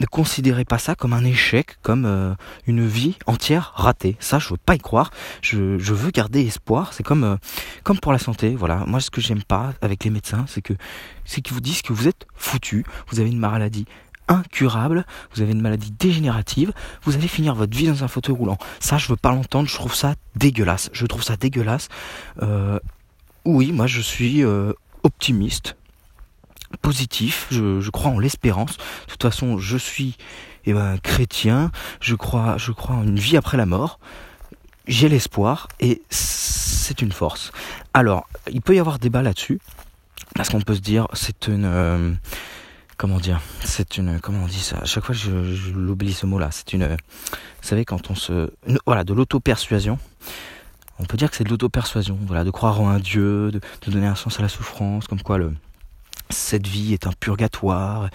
ne 0.00 0.06
considérez 0.06 0.64
pas 0.64 0.78
ça 0.78 0.94
comme 0.94 1.12
un 1.12 1.24
échec, 1.24 1.76
comme 1.82 2.04
euh, 2.04 2.34
une 2.66 2.86
vie 2.86 3.16
entière 3.26 3.72
ratée. 3.74 4.16
Ça, 4.20 4.38
je 4.38 4.50
veux 4.50 4.56
pas 4.56 4.76
y 4.76 4.78
croire. 4.78 5.10
Je, 5.42 5.76
veux 5.76 6.10
garder 6.10 6.46
espoir. 6.46 6.92
C'est 6.92 7.02
comme 7.02 7.24
euh, 7.24 7.36
comme 7.82 7.98
pour 7.98 8.12
la 8.12 8.18
santé. 8.18 8.54
Voilà. 8.54 8.84
Moi, 8.86 9.00
ce 9.00 9.10
que 9.10 9.20
j'aime 9.20 9.42
pas 9.42 9.72
avec 9.82 10.04
les 10.04 10.10
médecins, 10.10 10.44
c'est 10.46 10.62
que 10.62 10.74
c'est 11.24 11.40
qu'ils 11.40 11.54
vous 11.54 11.60
disent 11.60 11.82
que 11.82 11.92
vous 11.92 12.06
êtes 12.06 12.26
foutu. 12.36 12.84
Vous 13.08 13.18
avez 13.18 13.30
une 13.30 13.38
maladie 13.38 13.86
incurable, 14.28 15.04
vous 15.34 15.42
avez 15.42 15.52
une 15.52 15.60
maladie 15.60 15.90
dégénérative, 15.90 16.72
vous 17.02 17.14
allez 17.14 17.28
finir 17.28 17.54
votre 17.54 17.76
vie 17.76 17.88
dans 17.88 18.04
un 18.04 18.08
fauteuil 18.08 18.36
roulant. 18.36 18.58
Ça, 18.80 18.98
je 18.98 19.08
veux 19.08 19.16
pas 19.16 19.30
l'entendre, 19.30 19.68
je 19.68 19.74
trouve 19.74 19.94
ça 19.94 20.14
dégueulasse. 20.36 20.90
Je 20.92 21.06
trouve 21.06 21.22
ça 21.22 21.36
dégueulasse. 21.36 21.88
Euh, 22.42 22.78
oui, 23.44 23.72
moi 23.72 23.86
je 23.86 24.00
suis 24.00 24.44
euh, 24.44 24.72
optimiste, 25.02 25.76
positif, 26.82 27.46
je, 27.50 27.90
crois 27.90 28.10
en 28.10 28.18
l'espérance. 28.18 28.76
De 28.76 29.12
toute 29.12 29.22
façon, 29.22 29.58
je 29.58 29.76
suis 29.76 30.16
eh 30.66 30.74
ben, 30.74 30.98
chrétien, 30.98 31.70
je 32.00 32.14
crois, 32.14 32.56
je 32.58 32.72
crois 32.72 32.96
en 32.96 33.04
une 33.04 33.18
vie 33.18 33.36
après 33.36 33.56
la 33.56 33.66
mort. 33.66 33.98
J'ai 34.86 35.08
l'espoir 35.08 35.68
et 35.80 36.02
c'est 36.10 37.02
une 37.02 37.12
force. 37.12 37.52
Alors, 37.94 38.26
il 38.50 38.60
peut 38.60 38.74
y 38.74 38.78
avoir 38.78 38.98
débat 38.98 39.22
là-dessus, 39.22 39.60
parce 40.34 40.48
qu'on 40.48 40.60
peut 40.60 40.74
se 40.74 40.80
dire, 40.80 41.08
c'est 41.12 41.48
une... 41.48 41.64
Euh, 41.64 42.12
comment 42.98 43.18
dire? 43.18 43.40
C'est 43.64 43.96
une 43.96 44.20
comment 44.20 44.44
on 44.44 44.46
dit 44.46 44.60
ça? 44.60 44.78
À 44.78 44.84
chaque 44.84 45.04
fois 45.04 45.14
je, 45.14 45.30
l'oublie 45.70 46.12
ce 46.12 46.26
mot-là. 46.26 46.50
C'est 46.50 46.74
une 46.74 46.86
vous 46.86 46.96
savez 47.62 47.86
quand 47.86 48.10
on 48.10 48.14
se 48.14 48.50
voilà 48.84 49.04
de 49.04 49.14
l'auto-persuasion. 49.14 49.98
On 50.98 51.04
peut 51.04 51.16
dire 51.16 51.30
que 51.30 51.36
c'est 51.36 51.44
de 51.44 51.48
l'auto-persuasion, 51.48 52.18
voilà, 52.26 52.42
de 52.42 52.50
croire 52.50 52.80
en 52.80 52.88
un 52.88 52.98
dieu, 52.98 53.52
de, 53.52 53.60
donner 53.86 54.08
un 54.08 54.16
sens 54.16 54.40
à 54.40 54.42
la 54.42 54.48
souffrance, 54.48 55.06
comme 55.06 55.22
quoi 55.22 55.38
le 55.38 55.52
cette 56.30 56.66
vie 56.66 56.92
est 56.92 57.06
un 57.06 57.12
purgatoire. 57.12 58.10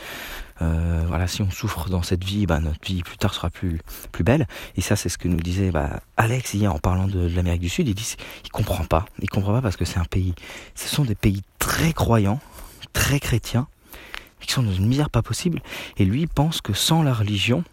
Euh, 0.62 1.04
voilà, 1.08 1.26
si 1.28 1.42
on 1.42 1.50
souffre 1.50 1.90
dans 1.90 2.04
cette 2.04 2.24
vie, 2.24 2.46
bah, 2.46 2.60
notre 2.60 2.80
vie 2.86 3.02
plus 3.02 3.18
tard 3.18 3.34
sera 3.34 3.50
plus 3.50 3.80
plus 4.12 4.24
belle. 4.24 4.48
Et 4.76 4.82
ça, 4.82 4.96
c'est 4.96 5.10
ce 5.10 5.18
que 5.18 5.28
nous 5.28 5.38
disait 5.38 5.72
bah, 5.72 6.02
Alex 6.18 6.54
hier 6.54 6.72
en 6.72 6.78
parlant 6.78 7.08
de, 7.08 7.28
l'Amérique 7.28 7.62
du 7.62 7.70
Sud. 7.70 7.88
Il 7.88 7.96
dit, 7.96 8.16
il 8.44 8.52
comprend 8.52 8.84
pas, 8.84 9.06
il 9.20 9.30
comprend 9.30 9.54
pas 9.54 9.62
parce 9.62 9.78
que 9.78 9.86
c'est 9.86 9.98
un 9.98 10.06
pays, 10.06 10.36
ce 10.76 10.88
sont 10.88 11.06
des 11.06 11.16
pays 11.16 11.42
très 11.58 11.94
croyants, 11.94 12.40
très 12.92 13.20
chrétiens, 13.20 13.68
qui 14.46 14.54
sont 14.54 14.64
dans 14.64 14.74
une 14.74 14.88
misère 14.88 15.10
pas 15.10 15.22
possible. 15.22 15.62
Et 15.98 16.06
lui, 16.06 16.28
pense 16.28 16.62
que 16.62 16.74
sans 16.74 17.04
la 17.04 17.14
religion, 17.14 17.64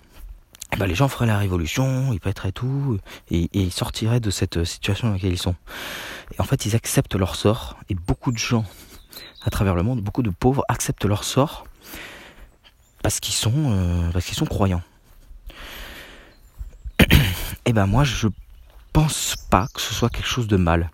eh 0.73 0.77
ben, 0.77 0.87
les 0.87 0.95
gens 0.95 1.09
feraient 1.09 1.27
la 1.27 1.39
révolution, 1.39 2.13
ils 2.13 2.21
pèteraient 2.21 2.53
tout, 2.53 2.99
et, 3.31 3.49
ils 3.53 3.73
sortiraient 3.73 4.21
de 4.21 4.31
cette 4.31 4.65
situation 4.65 5.09
dans 5.09 5.15
laquelle 5.15 5.33
ils 5.33 5.39
sont. 5.39 5.57
Et 6.37 6.41
en 6.41 6.45
fait, 6.45 6.67
ils 6.67 6.77
acceptent 6.77 7.17
leur 7.17 7.35
sort, 7.35 7.77
et 7.89 7.95
beaucoup 7.95 8.33
de 8.33 8.39
gens 8.39 8.65
à 9.43 9.51
travers 9.51 9.75
le 9.75 9.83
monde, 9.83 10.01
beaucoup 10.01 10.23
de 10.23 10.31
pauvres 10.31 10.65
acceptent 10.69 11.05
leur 11.05 11.25
sort 11.25 11.65
parce 13.03 13.21
qu'ils 13.21 13.35
sont, 13.35 13.53
euh, 13.57 14.11
parce 14.13 14.27
qu'ils 14.27 14.37
sont 14.37 14.47
croyants. 14.47 14.83
et 17.01 17.07
eh 17.67 17.73
ben 17.73 17.87
moi, 17.87 18.05
je 18.05 18.29
pense 18.93 19.37
pas 19.51 19.67
que 19.75 19.81
ce 19.81 19.95
soit 19.95 20.11
quelque 20.11 20.29
chose 20.29 20.49
de 20.49 20.57
mal. 20.57 20.91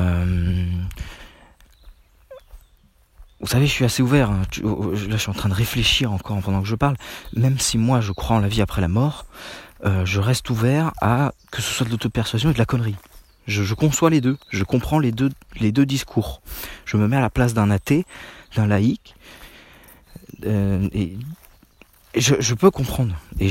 Euh, 0.00 0.66
vous 3.42 3.48
savez, 3.48 3.66
je 3.66 3.72
suis 3.72 3.84
assez 3.84 4.02
ouvert. 4.02 4.30
Hein. 4.30 4.42
Oh, 4.62 4.76
oh, 4.78 4.90
là, 4.92 5.16
je 5.16 5.16
suis 5.16 5.30
en 5.30 5.34
train 5.34 5.48
de 5.48 5.54
réfléchir 5.54 6.12
encore 6.12 6.40
pendant 6.40 6.62
que 6.62 6.68
je 6.68 6.76
parle. 6.76 6.96
Même 7.34 7.58
si 7.58 7.76
moi, 7.76 8.00
je 8.00 8.12
crois 8.12 8.36
en 8.36 8.40
la 8.40 8.48
vie 8.48 8.62
après 8.62 8.80
la 8.80 8.88
mort, 8.88 9.26
euh, 9.84 10.06
je 10.06 10.20
reste 10.20 10.48
ouvert 10.48 10.92
à 11.00 11.32
que 11.50 11.60
ce 11.60 11.72
soit 11.72 11.84
de 11.84 11.90
l'auto-persuasion 11.90 12.50
et 12.50 12.52
de 12.52 12.58
la 12.58 12.64
connerie. 12.64 12.94
Je, 13.48 13.74
conçois 13.74 14.10
les 14.10 14.20
deux. 14.20 14.38
Je 14.50 14.62
comprends 14.62 15.00
les 15.00 15.10
deux, 15.10 15.30
les 15.58 15.72
deux 15.72 15.84
discours. 15.84 16.40
Je 16.84 16.96
me 16.96 17.08
mets 17.08 17.16
à 17.16 17.20
la 17.20 17.30
place 17.30 17.54
d'un 17.54 17.70
athée, 17.70 18.06
d'un 18.54 18.68
laïc. 18.68 19.16
Euh, 20.46 20.88
et 20.92 21.16
je, 22.14 22.54
peux 22.54 22.70
comprendre. 22.70 23.16
Et, 23.40 23.48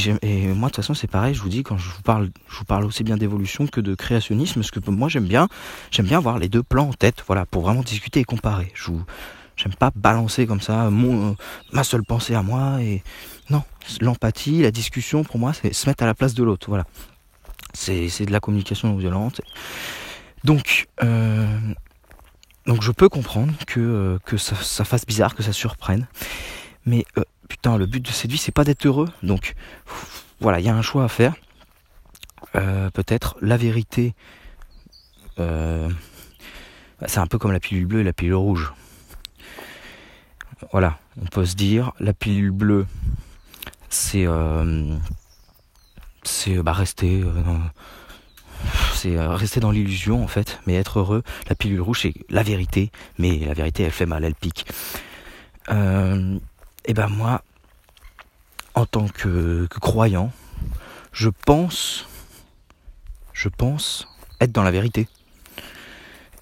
moi, 0.47 0.69
de 0.69 0.73
toute 0.73 0.75
façon, 0.77 0.93
c'est 0.93 1.07
pareil. 1.07 1.33
Je 1.33 1.41
vous 1.41 1.49
dis, 1.49 1.63
quand 1.63 1.77
je 1.77 1.89
vous 1.89 2.01
parle, 2.01 2.29
je 2.49 2.57
vous 2.57 2.63
parle 2.63 2.85
aussi 2.85 3.03
bien 3.03 3.17
d'évolution 3.17 3.67
que 3.67 3.81
de 3.81 3.93
créationnisme, 3.93 4.61
parce 4.61 4.71
que 4.71 4.79
moi, 4.89 5.09
j'aime 5.09 5.25
bien, 5.25 5.49
j'aime 5.89 6.05
bien 6.05 6.19
avoir 6.19 6.39
les 6.39 6.47
deux 6.47 6.63
plans 6.63 6.89
en 6.89 6.93
tête, 6.93 7.23
voilà, 7.27 7.45
pour 7.45 7.63
vraiment 7.63 7.81
discuter 7.81 8.21
et 8.21 8.23
comparer. 8.23 8.71
J'aime 9.55 9.75
pas 9.75 9.91
balancer 9.95 10.47
comme 10.47 10.61
ça 10.61 10.89
mon, 10.89 11.35
ma 11.71 11.83
seule 11.83 12.03
pensée 12.03 12.33
à 12.35 12.41
moi 12.41 12.81
et 12.81 13.03
non, 13.49 13.63
l'empathie, 13.99 14.61
la 14.61 14.71
discussion 14.71 15.23
pour 15.23 15.37
moi 15.37 15.53
c'est 15.53 15.73
se 15.73 15.87
mettre 15.87 16.03
à 16.03 16.07
la 16.07 16.13
place 16.13 16.33
de 16.33 16.43
l'autre, 16.43 16.67
voilà. 16.69 16.85
C'est 17.73 18.25
de 18.25 18.31
la 18.31 18.39
communication 18.39 18.89
non 18.89 18.97
violente. 18.97 19.41
Donc 20.43 20.87
euh, 21.03 21.59
donc 22.65 22.81
je 22.81 22.91
peux 22.91 23.09
comprendre 23.09 23.53
que 23.67 23.79
euh, 23.79 24.19
que 24.25 24.37
ça, 24.37 24.55
fasse 24.83 25.05
bizarre, 25.05 25.35
que 25.35 25.43
ça 25.43 25.53
surprenne, 25.53 26.07
mais 26.85 27.05
euh, 27.17 27.23
putain 27.47 27.77
le 27.77 27.85
but 27.85 28.03
de 28.03 28.11
cette 28.11 28.31
vie 28.31 28.37
c'est 28.37 28.51
pas 28.51 28.63
d'être 28.63 28.85
heureux, 28.85 29.09
donc 29.23 29.53
voilà 30.39 30.59
il 30.59 30.65
y 30.65 30.69
a 30.69 30.75
un 30.75 30.81
choix 30.81 31.03
à 31.03 31.07
faire. 31.07 31.35
Peut-être 32.93 33.37
la 33.41 33.55
vérité. 33.55 34.13
c'est 35.37 37.17
un 37.17 37.27
peu 37.27 37.37
comme 37.37 37.53
la 37.53 37.61
pilule 37.61 37.85
bleue 37.85 38.01
et 38.01 38.03
la 38.03 38.11
pilule 38.11 38.35
rouge 38.35 38.73
voilà, 40.71 40.97
on 41.21 41.25
peut 41.25 41.45
se 41.45 41.55
dire, 41.55 41.91
la 41.99 42.13
pilule 42.13 42.51
bleue, 42.51 42.85
c'est 43.89 44.25
euh, 44.25 44.95
c'est 46.23 46.61
bah, 46.61 46.73
rester 46.73 47.21
euh, 47.21 47.43
euh, 49.05 49.35
rester 49.35 49.59
dans 49.59 49.71
l'illusion 49.71 50.23
en 50.23 50.27
fait, 50.27 50.59
mais 50.65 50.75
être 50.75 50.99
heureux. 50.99 51.23
La 51.49 51.55
pilule 51.55 51.81
rouge 51.81 52.01
c'est 52.01 52.13
la 52.29 52.43
vérité, 52.43 52.91
mais 53.17 53.39
la 53.39 53.53
vérité 53.53 53.83
elle 53.83 53.91
fait 53.91 54.05
mal, 54.05 54.23
elle 54.23 54.35
pique. 54.35 54.65
et 55.69 56.93
ben 56.93 57.07
moi, 57.07 57.43
en 58.75 58.85
tant 58.85 59.07
que, 59.07 59.67
que 59.69 59.79
croyant, 59.79 60.31
je 61.11 61.29
pense, 61.29 62.07
je 63.33 63.49
pense 63.49 64.07
être 64.39 64.51
dans 64.51 64.63
la 64.63 64.71
vérité. 64.71 65.07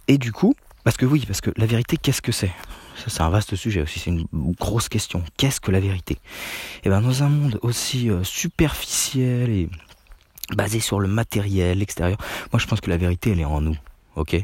Et 0.08 0.18
du 0.18 0.32
coup, 0.32 0.56
parce 0.84 0.98
que 0.98 1.06
oui, 1.06 1.24
parce 1.26 1.42
que 1.42 1.52
la 1.58 1.66
vérité, 1.66 1.98
qu'est-ce 1.98 2.22
que 2.22 2.32
c'est? 2.32 2.54
Ça, 2.96 3.06
c'est 3.08 3.22
un 3.22 3.30
vaste 3.30 3.56
sujet 3.56 3.82
aussi, 3.82 4.00
c'est 4.00 4.10
une 4.10 4.26
grosse 4.60 4.90
question. 4.90 5.24
Qu'est-ce 5.38 5.62
que 5.62 5.72
la 5.72 5.80
vérité? 5.80 6.16
Et 6.16 6.20
eh 6.86 6.90
bien, 6.90 7.02
dans 7.02 7.24
un 7.24 7.30
monde 7.30 7.60
aussi 7.62 8.10
euh, 8.10 8.24
superficiel 8.24 9.50
et 9.50 9.70
basé 10.56 10.80
sur 10.80 11.00
le 11.00 11.08
matériel, 11.08 11.80
l'extérieur, 11.80 12.18
moi 12.52 12.60
je 12.60 12.68
pense 12.68 12.82
que 12.82 12.90
la 12.90 12.98
vérité, 12.98 13.32
elle 13.32 13.40
est 13.40 13.46
en 13.46 13.62
nous. 13.62 13.78
Ok? 14.16 14.36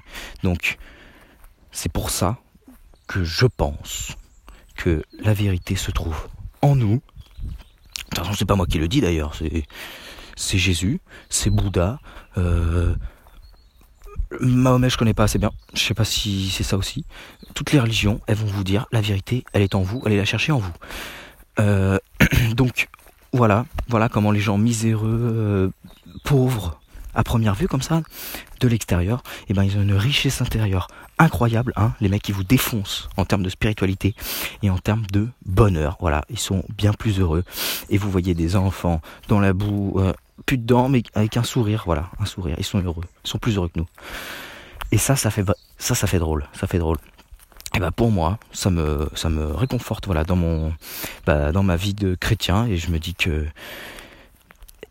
Donc, 0.44 0.78
c'est 1.72 1.92
pour 1.92 2.10
ça 2.10 2.38
que 3.08 3.24
je 3.24 3.46
pense 3.46 4.16
que 4.76 5.04
la 5.20 5.34
vérité 5.34 5.76
se 5.76 5.92
trouve 5.92 6.28
en 6.62 6.76
nous. 6.76 6.96
De 6.96 7.02
toute 8.10 8.20
façon, 8.20 8.34
c'est 8.34 8.46
pas 8.46 8.56
moi 8.56 8.66
qui 8.66 8.78
le 8.78 8.88
dis 8.88 9.02
d'ailleurs, 9.02 9.36
c'est, 9.36 9.64
c'est 10.36 10.58
Jésus, 10.58 11.02
c'est 11.30 11.50
Bouddha, 11.50 12.00
euh, 12.38 12.96
Mahomet, 14.40 14.90
je 14.90 14.98
connais 14.98 15.14
pas 15.14 15.24
assez 15.24 15.40
bien. 15.40 15.52
Je 15.74 15.80
sais 15.80 15.94
pas 15.94 16.06
si 16.06 16.50
c'est 16.50 16.64
ça 16.64 16.78
aussi. 16.78 17.06
Toutes 17.54 17.72
les 17.72 17.80
religions, 17.80 18.20
elles 18.28 18.36
vont 18.36 18.48
vous 18.48 18.64
dire 18.64 18.86
la 18.92 19.02
vérité, 19.02 19.44
elle 19.54 19.62
est 19.62 19.76
en 19.76 19.82
vous, 19.82 20.02
allez 20.06 20.18
la 20.18 20.26
chercher 20.26 20.52
en 20.52 20.60
vous. 20.60 20.74
Euh, 21.60 21.98
donc 22.56 22.90
voilà, 23.34 23.66
voilà 23.88 24.10
comment 24.10 24.32
les 24.32 24.40
gens 24.40 24.58
miséreux, 24.58 25.20
euh, 25.36 25.70
pauvres, 26.24 26.80
à 27.14 27.24
première 27.24 27.56
vue 27.56 27.68
comme 27.68 27.82
ça, 27.82 28.02
de 28.60 28.68
l'extérieur, 28.68 29.24
eh 29.48 29.54
ben 29.54 29.64
ils 29.64 29.78
ont 29.78 29.82
une 29.82 29.94
richesse 29.94 30.42
intérieure 30.42 30.88
incroyable. 31.18 31.74
Hein, 31.76 31.94
les 32.02 32.10
mecs 32.10 32.22
qui 32.22 32.32
vous 32.32 32.44
défoncent 32.44 33.10
en 33.18 33.26
termes 33.26 33.44
de 33.44 33.50
spiritualité 33.50 34.16
et 34.64 34.70
en 34.70 34.78
termes 34.78 35.06
de 35.12 35.30
bonheur. 35.46 35.98
Voilà, 36.00 36.26
ils 36.30 36.40
sont 36.40 36.64
bien 36.78 36.94
plus 36.94 37.20
heureux. 37.20 37.44
Et 37.90 37.98
vous 37.98 38.12
voyez 38.12 38.34
des 38.34 38.56
enfants 38.56 39.02
dans 39.28 39.40
la 39.40 39.54
boue, 39.54 39.96
euh, 39.98 40.14
plus 40.46 40.58
de 40.58 40.66
dents, 40.66 40.90
mais 40.90 41.04
avec 41.14 41.38
un 41.38 41.44
sourire, 41.44 41.84
voilà, 41.86 42.10
un 42.20 42.26
sourire. 42.26 42.56
Ils 42.58 42.66
sont 42.66 42.82
heureux, 42.82 43.04
ils 43.24 43.30
sont 43.30 43.40
plus 43.40 43.56
heureux 43.58 43.70
que 43.70 43.80
nous. 43.80 43.88
Et 44.92 44.98
ça, 44.98 45.16
ça 45.16 45.32
fait, 45.32 45.46
ça, 45.78 45.96
ça 45.96 46.08
fait 46.08 46.20
drôle, 46.20 46.48
ça 46.54 46.68
fait 46.68 46.80
drôle. 46.80 46.98
Et 47.76 47.80
bah 47.80 47.92
pour 47.92 48.12
moi, 48.12 48.40
ça 48.52 48.70
me, 48.70 49.10
ça 49.16 49.30
me 49.30 49.46
réconforte, 49.48 50.06
voilà, 50.06 50.24
dans 50.24 50.36
mon, 50.36 50.74
bah, 51.26 51.52
dans 51.52 51.64
ma 51.64 51.76
vie 51.76 51.94
de 51.94 52.16
chrétien, 52.16 52.66
et 52.68 52.78
je 52.78 52.90
me 52.90 53.00
dis 53.00 53.16
que, 53.16 53.46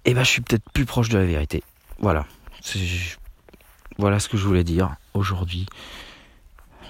et 0.04 0.12
bah, 0.14 0.22
je 0.22 0.28
suis 0.28 0.42
peut-être 0.42 0.68
plus 0.72 0.84
proche 0.84 1.08
de 1.08 1.18
la 1.18 1.24
vérité. 1.24 1.62
Voilà, 1.98 2.26
voilà 3.96 4.18
ce 4.18 4.28
que 4.28 4.36
je 4.36 4.46
voulais 4.46 4.64
dire 4.64 4.96
aujourd'hui. 5.14 5.66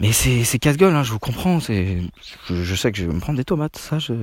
Mais 0.00 0.10
c'est, 0.12 0.58
casse-gueule, 0.58 0.94
hein, 0.94 1.04
je 1.04 1.12
vous 1.12 1.20
comprends. 1.20 1.60
Je, 1.60 2.02
je, 2.48 2.74
sais 2.74 2.90
que 2.90 2.98
je 2.98 3.06
vais 3.06 3.12
me 3.12 3.20
prendre 3.20 3.36
des 3.36 3.44
tomates, 3.44 3.76
ça. 3.76 4.00
Je... 4.00 4.14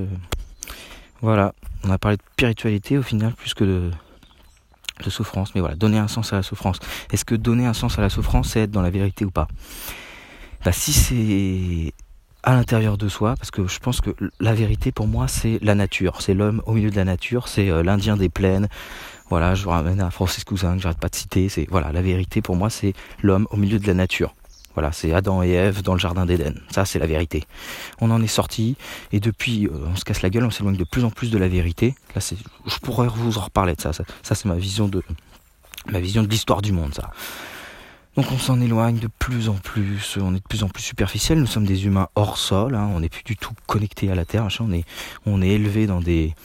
Voilà, 1.22 1.54
on 1.86 1.90
a 1.92 1.98
parlé 1.98 2.18
de 2.18 2.24
spiritualité 2.34 2.98
au 2.98 3.04
final 3.04 3.34
plus 3.34 3.54
que 3.54 3.64
de, 3.64 3.92
de 5.04 5.10
souffrance. 5.10 5.54
Mais 5.56 5.62
voilà, 5.62 5.76
donner 5.76 5.98
un 5.98 6.08
sens 6.08 6.34
à 6.34 6.38
la 6.38 6.44
souffrance. 6.44 6.80
Est-ce 7.12 7.26
que 7.26 7.36
donner 7.36 7.66
un 7.66 7.74
sens 7.74 7.98
à 7.98 8.02
la 8.02 8.10
souffrance, 8.10 8.50
c'est 8.50 8.62
être 8.62 8.72
dans 8.72 8.82
la 8.82 8.90
vérité 8.90 9.26
ou 9.26 9.32
pas? 9.32 9.48
Bah, 10.64 10.72
Si 10.72 10.94
c'est 10.94 11.94
à 12.44 12.54
l'intérieur 12.54 12.98
de 12.98 13.08
soi, 13.08 13.36
parce 13.38 13.52
que 13.52 13.68
je 13.68 13.80
pense 13.80 14.02
que 14.02 14.12
la 14.40 14.54
vérité 14.54 14.92
pour 14.92 15.08
moi, 15.08 15.28
c'est 15.28 15.60
la 15.62 15.76
nature. 15.76 16.22
C'est 16.22 16.34
l'homme 16.34 16.62
au 16.66 16.74
milieu 16.74 16.90
de 16.90 16.96
la 16.96 17.06
nature, 17.06 17.48
c'est 17.48 17.70
euh, 17.70 17.84
l'Indien 17.84 18.18
des 18.18 18.30
plaines. 18.30 18.68
Voilà, 19.30 19.56
je 19.56 19.64
vous 19.64 19.70
ramène 19.70 20.02
à 20.02 20.10
Francis 20.10 20.44
Cousin, 20.44 20.76
que 20.76 20.82
j'arrête 20.82 21.00
pas 21.00 21.10
de 21.10 21.16
citer. 21.16 21.50
C'est 21.50 21.68
voilà, 21.70 21.92
la 21.92 22.02
vérité 22.02 22.42
pour 22.42 22.56
moi, 22.56 22.70
c'est 22.70 22.94
l'homme 23.22 23.48
au 23.52 23.58
milieu 23.58 23.80
de 23.80 23.88
la 23.88 23.94
nature. 23.94 24.34
Voilà, 24.74 24.92
c'est 24.92 25.14
Adam 25.14 25.44
et 25.44 25.50
Ève 25.50 25.82
dans 25.82 25.94
le 25.94 26.00
jardin 26.00 26.26
d'Éden. 26.26 26.56
Ça, 26.70 26.86
c'est 26.86 27.00
la 27.00 27.08
vérité. 27.08 27.44
On 28.00 28.12
en 28.12 28.22
est 28.22 28.28
sorti 28.28 28.78
et 29.12 29.20
depuis, 29.20 29.68
euh, 29.68 29.72
on 29.92 29.96
se 29.96 30.06
casse 30.06 30.22
la 30.22 30.30
gueule, 30.30 30.46
on 30.46 30.52
s'éloigne 30.52 30.78
de 30.78 30.84
plus 30.84 31.04
en 31.04 31.10
plus 31.10 31.30
de 31.30 31.38
la 31.38 31.48
vérité. 31.48 31.96
Là, 32.16 32.22
c'est, 32.22 32.38
je 32.66 32.78
pourrais 32.78 33.08
vous 33.08 33.38
en 33.38 33.42
reparler 33.42 33.76
de 33.76 33.82
ça. 33.82 33.92
Ça, 33.94 34.04
c'est 34.24 34.46
ma 34.46 34.56
vision 34.56 34.88
de, 34.88 35.04
ma 35.92 36.00
vision 36.00 36.24
de 36.24 36.28
l'histoire 36.28 36.62
du 36.62 36.72
monde, 36.72 36.94
ça. 36.94 37.12
Donc 38.18 38.30
on 38.34 38.38
s'en 38.38 38.60
éloigne 38.60 39.00
de 39.00 39.08
plus 39.08 39.48
en 39.48 39.54
plus, 39.54 40.18
on 40.20 40.36
est 40.36 40.40
de 40.40 40.48
plus 40.48 40.64
en 40.64 40.68
plus 40.68 40.84
superficiel, 40.84 41.40
nous 41.40 41.48
sommes 41.48 41.66
des 41.66 41.86
humains 41.86 42.10
hors 42.16 42.38
sol, 42.38 42.76
hein, 42.76 42.90
on 42.94 43.00
n'est 43.00 43.08
plus 43.08 43.24
du 43.24 43.38
tout 43.38 43.54
connectés 43.68 44.12
à 44.12 44.16
la 44.16 44.26
Terre, 44.26 44.50
on 44.60 44.74
est, 44.74 44.84
on 45.26 45.42
est 45.42 45.48
élevé 45.48 45.88
dans 45.88 46.02
des, 46.02 46.36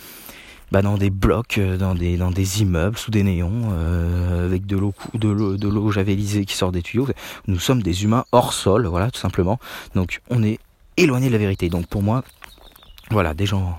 bah, 0.73 0.83
dans 0.83 0.97
des 0.97 1.11
blocs, 1.11 1.59
euh, 1.59 1.77
dans 1.77 1.95
des, 1.95 2.17
dans 2.17 2.31
des 2.31 2.63
immeubles, 2.63 2.99
sous 2.99 3.11
des 3.11 3.23
néons, 3.23 3.71
euh, 3.73 4.47
avec 4.47 4.67
de 4.67 4.77
l'eau, 4.77 4.95
de 5.15 5.29
l'eau, 5.29 5.57
de 5.57 5.69
l'eau 5.69 5.91
javelisée 5.91 6.45
qui 6.45 6.57
sort 6.57 6.73
des 6.73 6.83
tuyaux. 6.83 7.09
Nous 7.47 7.59
sommes 7.59 7.83
des 7.83 8.05
humains 8.05 8.25
hors 8.33 8.53
sol, 8.53 8.87
voilà, 8.87 9.11
tout 9.11 9.21
simplement. 9.21 9.59
Donc, 9.95 10.21
on 10.29 10.43
est 10.43 10.59
éloigné 10.97 11.29
de 11.29 11.33
la 11.33 11.39
vérité. 11.39 11.69
Donc, 11.69 11.87
pour 11.87 12.03
moi, 12.03 12.25
voilà, 13.11 13.35
des 13.35 13.47
gens, 13.47 13.79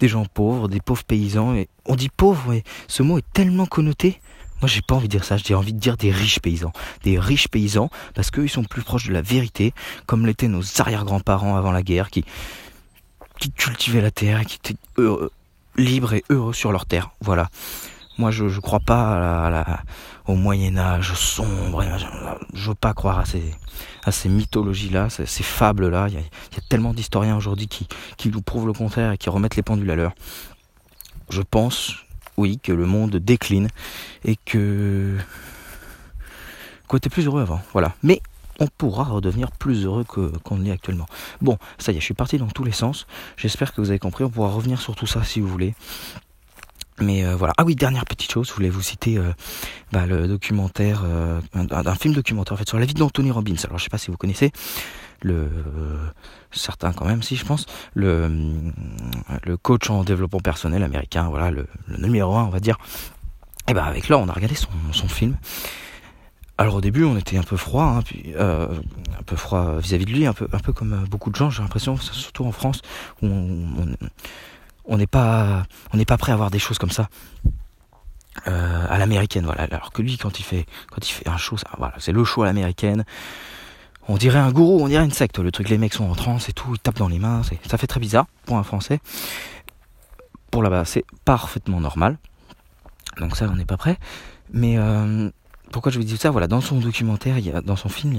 des 0.00 0.08
gens 0.08 0.24
pauvres, 0.26 0.68
des 0.68 0.80
pauvres 0.80 1.04
paysans. 1.04 1.54
Et 1.54 1.68
on 1.86 1.94
dit 1.94 2.08
pauvre, 2.08 2.42
mais 2.48 2.64
ce 2.88 3.02
mot 3.02 3.18
est 3.18 3.32
tellement 3.32 3.66
connoté. 3.66 4.20
Moi, 4.60 4.68
j'ai 4.68 4.82
pas 4.82 4.94
envie 4.94 5.08
de 5.08 5.12
dire 5.12 5.24
ça. 5.24 5.36
J'ai 5.36 5.54
envie 5.54 5.72
de 5.72 5.80
dire 5.80 5.96
des 5.96 6.10
riches 6.10 6.40
paysans, 6.40 6.72
des 7.02 7.18
riches 7.18 7.48
paysans, 7.48 7.90
parce 8.14 8.30
qu'ils 8.30 8.50
sont 8.50 8.62
plus 8.64 8.82
proches 8.82 9.08
de 9.08 9.12
la 9.12 9.22
vérité, 9.22 9.72
comme 10.06 10.26
l'étaient 10.26 10.48
nos 10.48 10.62
arrière-grands-parents 10.78 11.56
avant 11.56 11.72
la 11.72 11.82
guerre, 11.82 12.10
qui 12.10 12.24
qui 13.40 13.50
cultivaient 13.50 14.00
la 14.00 14.12
terre, 14.12 14.44
qui 14.46 14.56
étaient 14.56 14.78
heureux, 14.98 15.32
libres 15.76 16.14
et 16.14 16.24
heureux 16.30 16.52
sur 16.52 16.72
leur 16.72 16.86
terre. 16.86 17.10
Voilà. 17.20 17.48
moi 18.18 18.30
je 18.30 18.44
ne 18.44 18.60
crois 18.60 18.80
pas 18.80 19.46
à 19.46 19.82
au 20.26 20.34
Moyen 20.34 20.76
Âge 20.76 21.14
sombre. 21.14 21.84
Je 22.54 22.68
veux 22.68 22.74
pas 22.74 22.94
croire 22.94 23.18
à 23.18 23.24
ces, 23.24 23.42
à 24.04 24.12
ces 24.12 24.28
mythologies-là, 24.28 25.08
ces, 25.10 25.26
fables-là. 25.42 26.08
Il 26.08 26.14
y, 26.14 26.18
a, 26.18 26.60
tellement 26.68 26.94
d'historiens 26.94 27.36
aujourd'hui 27.36 27.68
qui, 27.68 27.88
qui 28.16 28.28
nous 28.28 28.42
prouvent 28.42 28.66
le 28.66 28.72
contraire 28.72 29.12
et 29.12 29.18
qui 29.18 29.28
remettent 29.30 29.56
les 29.56 29.62
pendules 29.62 29.90
à 29.90 29.96
l'heure. 29.96 30.14
Je 31.28 31.42
pense, 31.42 31.94
oui, 32.36 32.58
que 32.62 32.72
le 32.72 32.86
monde 32.86 33.16
décline 33.16 33.68
et 34.24 34.36
que 34.36 35.16
qu'on 36.88 36.98
était 36.98 37.10
plus 37.10 37.26
heureux 37.26 37.42
avant. 37.42 37.60
Voilà. 37.72 37.94
Mais 38.02 38.20
on 38.60 38.66
pourra 38.66 39.04
redevenir 39.04 39.50
plus 39.52 39.84
heureux 39.84 40.04
qu'on 40.04 40.56
ne 40.56 40.64
l'est 40.64 40.70
actuellement. 40.70 41.06
Bon, 41.40 41.58
ça 41.78 41.92
y 41.92 41.96
est, 41.96 42.00
je 42.00 42.04
suis 42.04 42.14
parti 42.14 42.38
dans 42.38 42.48
tous 42.48 42.64
les 42.64 42.72
sens. 42.72 43.06
J'espère 43.36 43.72
que 43.72 43.80
vous 43.80 43.90
avez 43.90 43.98
compris. 43.98 44.24
On 44.24 44.30
pourra 44.30 44.50
revenir 44.50 44.80
sur 44.80 44.94
tout 44.94 45.06
ça 45.06 45.24
si 45.24 45.40
vous 45.40 45.48
voulez. 45.48 45.74
Mais 47.00 47.24
euh, 47.24 47.34
voilà. 47.34 47.54
Ah 47.56 47.64
oui, 47.64 47.74
dernière 47.74 48.04
petite 48.04 48.30
chose, 48.30 48.48
je 48.48 48.52
voulais 48.52 48.68
vous 48.68 48.82
citer 48.82 49.16
euh, 49.18 49.32
bah, 49.92 50.06
le 50.06 50.28
documentaire, 50.28 51.02
euh, 51.04 51.40
un, 51.54 51.94
film 51.94 52.14
documentaire 52.14 52.52
en 52.52 52.56
fait 52.56 52.68
sur 52.68 52.78
la 52.78 52.84
vie 52.84 52.94
d'Anthony 52.94 53.30
Robbins. 53.30 53.56
Alors 53.64 53.78
je 53.78 53.84
sais 53.84 53.90
pas 53.90 53.98
si 53.98 54.10
vous 54.10 54.16
connaissez 54.16 54.52
le 55.24 55.48
certains 56.50 56.92
quand 56.92 57.04
même 57.04 57.22
si 57.22 57.36
je 57.36 57.44
pense 57.44 57.66
le 57.94 58.42
coach 59.62 59.88
en 59.88 60.02
développement 60.02 60.40
personnel 60.40 60.82
américain, 60.82 61.28
voilà 61.30 61.52
le, 61.52 61.68
numéro 61.98 62.36
un 62.36 62.44
on 62.44 62.50
va 62.50 62.60
dire. 62.60 62.76
Et 63.68 63.74
ben 63.74 63.84
avec 63.84 64.08
là 64.08 64.18
on 64.18 64.28
a 64.28 64.32
regardé 64.32 64.56
son 64.56 65.08
film. 65.08 65.36
Alors 66.58 66.76
au 66.76 66.80
début 66.80 67.04
on 67.04 67.16
était 67.16 67.38
un 67.38 67.42
peu 67.42 67.56
froid, 67.56 67.84
hein, 67.84 68.02
puis 68.02 68.34
un 68.38 69.22
peu 69.26 69.36
froid 69.36 69.78
vis-à-vis 69.78 70.04
de 70.04 70.10
lui, 70.10 70.26
un 70.26 70.32
peu 70.32 70.72
comme 70.72 71.04
beaucoup 71.10 71.30
de 71.30 71.36
gens 71.36 71.50
j'ai 71.50 71.62
l'impression, 71.62 71.96
surtout 71.96 72.44
en 72.44 72.52
France 72.52 72.82
où 73.22 73.28
on 74.84 74.96
n'est 74.96 75.06
pas 75.06 75.64
on 75.92 76.04
pas 76.04 76.16
prêt 76.18 76.32
à 76.32 76.36
voir 76.36 76.50
des 76.50 76.58
choses 76.58 76.78
comme 76.78 76.90
ça 76.90 77.08
euh, 78.46 78.86
à 78.88 78.98
l'américaine 78.98 79.44
voilà. 79.44 79.64
Alors 79.64 79.92
que 79.92 80.02
lui 80.02 80.16
quand 80.16 80.40
il 80.40 80.42
fait 80.42 80.66
quand 80.90 81.08
il 81.08 81.12
fait 81.12 81.28
un 81.28 81.36
show 81.36 81.56
c'est 81.98 82.12
le 82.12 82.24
show 82.24 82.42
à 82.42 82.46
l'américaine. 82.46 83.04
On 84.08 84.16
dirait 84.16 84.40
un 84.40 84.50
gourou 84.50 84.82
on 84.82 84.88
dirait 84.88 85.04
une 85.04 85.12
secte 85.12 85.38
le 85.38 85.52
truc 85.52 85.68
les 85.68 85.78
mecs 85.78 85.94
sont 85.94 86.10
en 86.10 86.14
transe 86.14 86.48
et 86.48 86.52
tout 86.52 86.74
ils 86.74 86.78
tapent 86.78 86.98
dans 86.98 87.08
les 87.08 87.18
mains 87.18 87.42
ça 87.68 87.78
fait 87.78 87.86
très 87.86 88.00
bizarre 88.00 88.26
pour 88.46 88.56
un 88.56 88.62
français. 88.62 89.00
Pour 90.50 90.62
là-bas 90.62 90.84
c'est 90.84 91.04
parfaitement 91.24 91.80
normal. 91.80 92.18
Donc 93.18 93.36
ça 93.36 93.48
on 93.50 93.56
n'est 93.56 93.64
pas 93.64 93.76
prêt. 93.76 93.98
Mais 94.52 94.76
euh, 94.76 95.30
pourquoi 95.72 95.90
je 95.90 95.98
vous 95.98 96.04
dis 96.04 96.16
ça? 96.16 96.30
Voilà 96.30 96.46
dans 96.46 96.60
son 96.60 96.78
documentaire 96.78 97.38
il 97.38 97.50
dans 97.64 97.76
son 97.76 97.88
film 97.88 98.12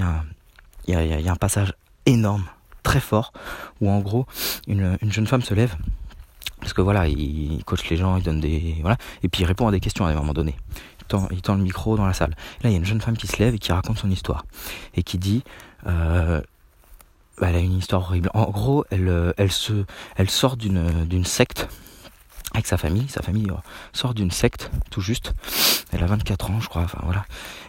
il 0.88 0.93
y 0.93 1.27
a 1.27 1.31
un 1.31 1.36
passage 1.36 1.74
énorme 2.05 2.45
très 2.83 3.00
fort 3.00 3.31
où 3.79 3.89
en 3.89 4.00
gros 4.00 4.25
une, 4.67 4.98
une 5.01 5.12
jeune 5.12 5.27
femme 5.27 5.41
se 5.41 5.53
lève 5.53 5.75
parce 6.63 6.72
que 6.72 6.81
voilà, 6.81 7.10
il 7.10 7.62
coach 7.65 7.89
les 7.89 7.98
gens, 7.98 8.15
il 8.15 8.24
donne 8.24 8.39
des. 8.39 8.77
Voilà. 8.79 8.95
Et 9.22 9.27
puis 9.27 9.43
il 9.43 9.45
répond 9.45 9.67
à 9.67 9.72
des 9.72 9.81
questions 9.81 10.05
à 10.05 10.12
un 10.12 10.13
moment 10.13 10.33
donné. 10.33 10.55
Il 11.31 11.41
tend, 11.41 11.55
le 11.55 11.62
micro 11.62 11.98
dans 11.98 12.05
la 12.05 12.13
salle. 12.13 12.33
là, 12.63 12.69
il 12.69 12.72
y 12.72 12.75
a 12.75 12.77
une 12.77 12.86
jeune 12.86 13.01
femme 13.01 13.17
qui 13.17 13.27
se 13.27 13.38
lève 13.38 13.53
et 13.53 13.60
qui 13.60 13.74
raconte 13.74 13.98
son 13.98 14.10
histoire. 14.10 14.45
Et 14.95 15.03
qui 15.03 15.17
dit. 15.17 15.43
Euh, 15.86 16.41
elle 17.41 17.55
a 17.55 17.60
une 17.60 17.77
histoire 17.77 18.03
horrible. 18.03 18.29
En 18.33 18.50
gros, 18.50 18.86
elle, 18.91 19.10
euh, 19.10 19.33
sort 20.29 20.55
d'une 20.55 21.25
secte 21.25 21.67
avec 22.53 22.67
sa 22.67 22.77
famille. 22.77 23.07
Sa 23.10 23.22
famille 23.22 23.50
euh, 23.50 23.55
sort 23.93 24.13
d'une 24.13 24.31
secte, 24.31 24.72
tout 24.89 25.01
juste. 25.01 25.33
Elle 25.91 26.03
a 26.03 26.07
24 26.07 26.51
ans, 26.51 26.60
je 26.60 26.69
crois. 26.69 26.83
Enfin 26.83 27.00
voilà. 27.03 27.25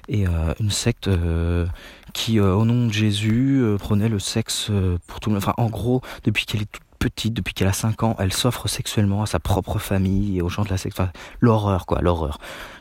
Et 0.09 0.26
euh, 0.26 0.55
une 0.61 0.71
secte 0.71 1.09
euh, 1.09 1.67
qui, 2.12 2.41
au 2.41 2.64
nom 2.64 2.87
de 2.87 2.93
Jésus, 2.93 3.64
prenait 3.79 4.09
le 4.09 4.19
sexe 4.19 4.71
pour 5.07 5.21
tout 5.21 5.31
le 5.31 5.35
monde. 5.35 5.43
Enfin, 5.43 5.55
en 5.57 5.67
gros, 5.67 6.03
depuis 6.25 6.47
qu'elle 6.47 6.62
est 6.62 6.71
toute 6.71 6.83
petite, 6.99 7.35
depuis 7.35 7.53
qu'elle 7.53 7.69
a 7.69 7.73
5 7.73 8.03
ans, 8.03 8.17
elle 8.19 8.33
s'offre 8.33 8.69
sexuellement 8.69 9.23
à 9.23 9.26
sa 9.26 9.38
propre 9.38 9.79
famille 9.79 10.38
et 10.38 10.43
aux 10.43 10.49
gens 10.49 10.64
de 10.64 10.71
la 10.71 10.79
sexe. 10.79 10.97
Enfin, 10.99 11.11
l'horreur, 11.41 11.87
quoi, 11.87 12.00
l'horreur. 12.00 12.38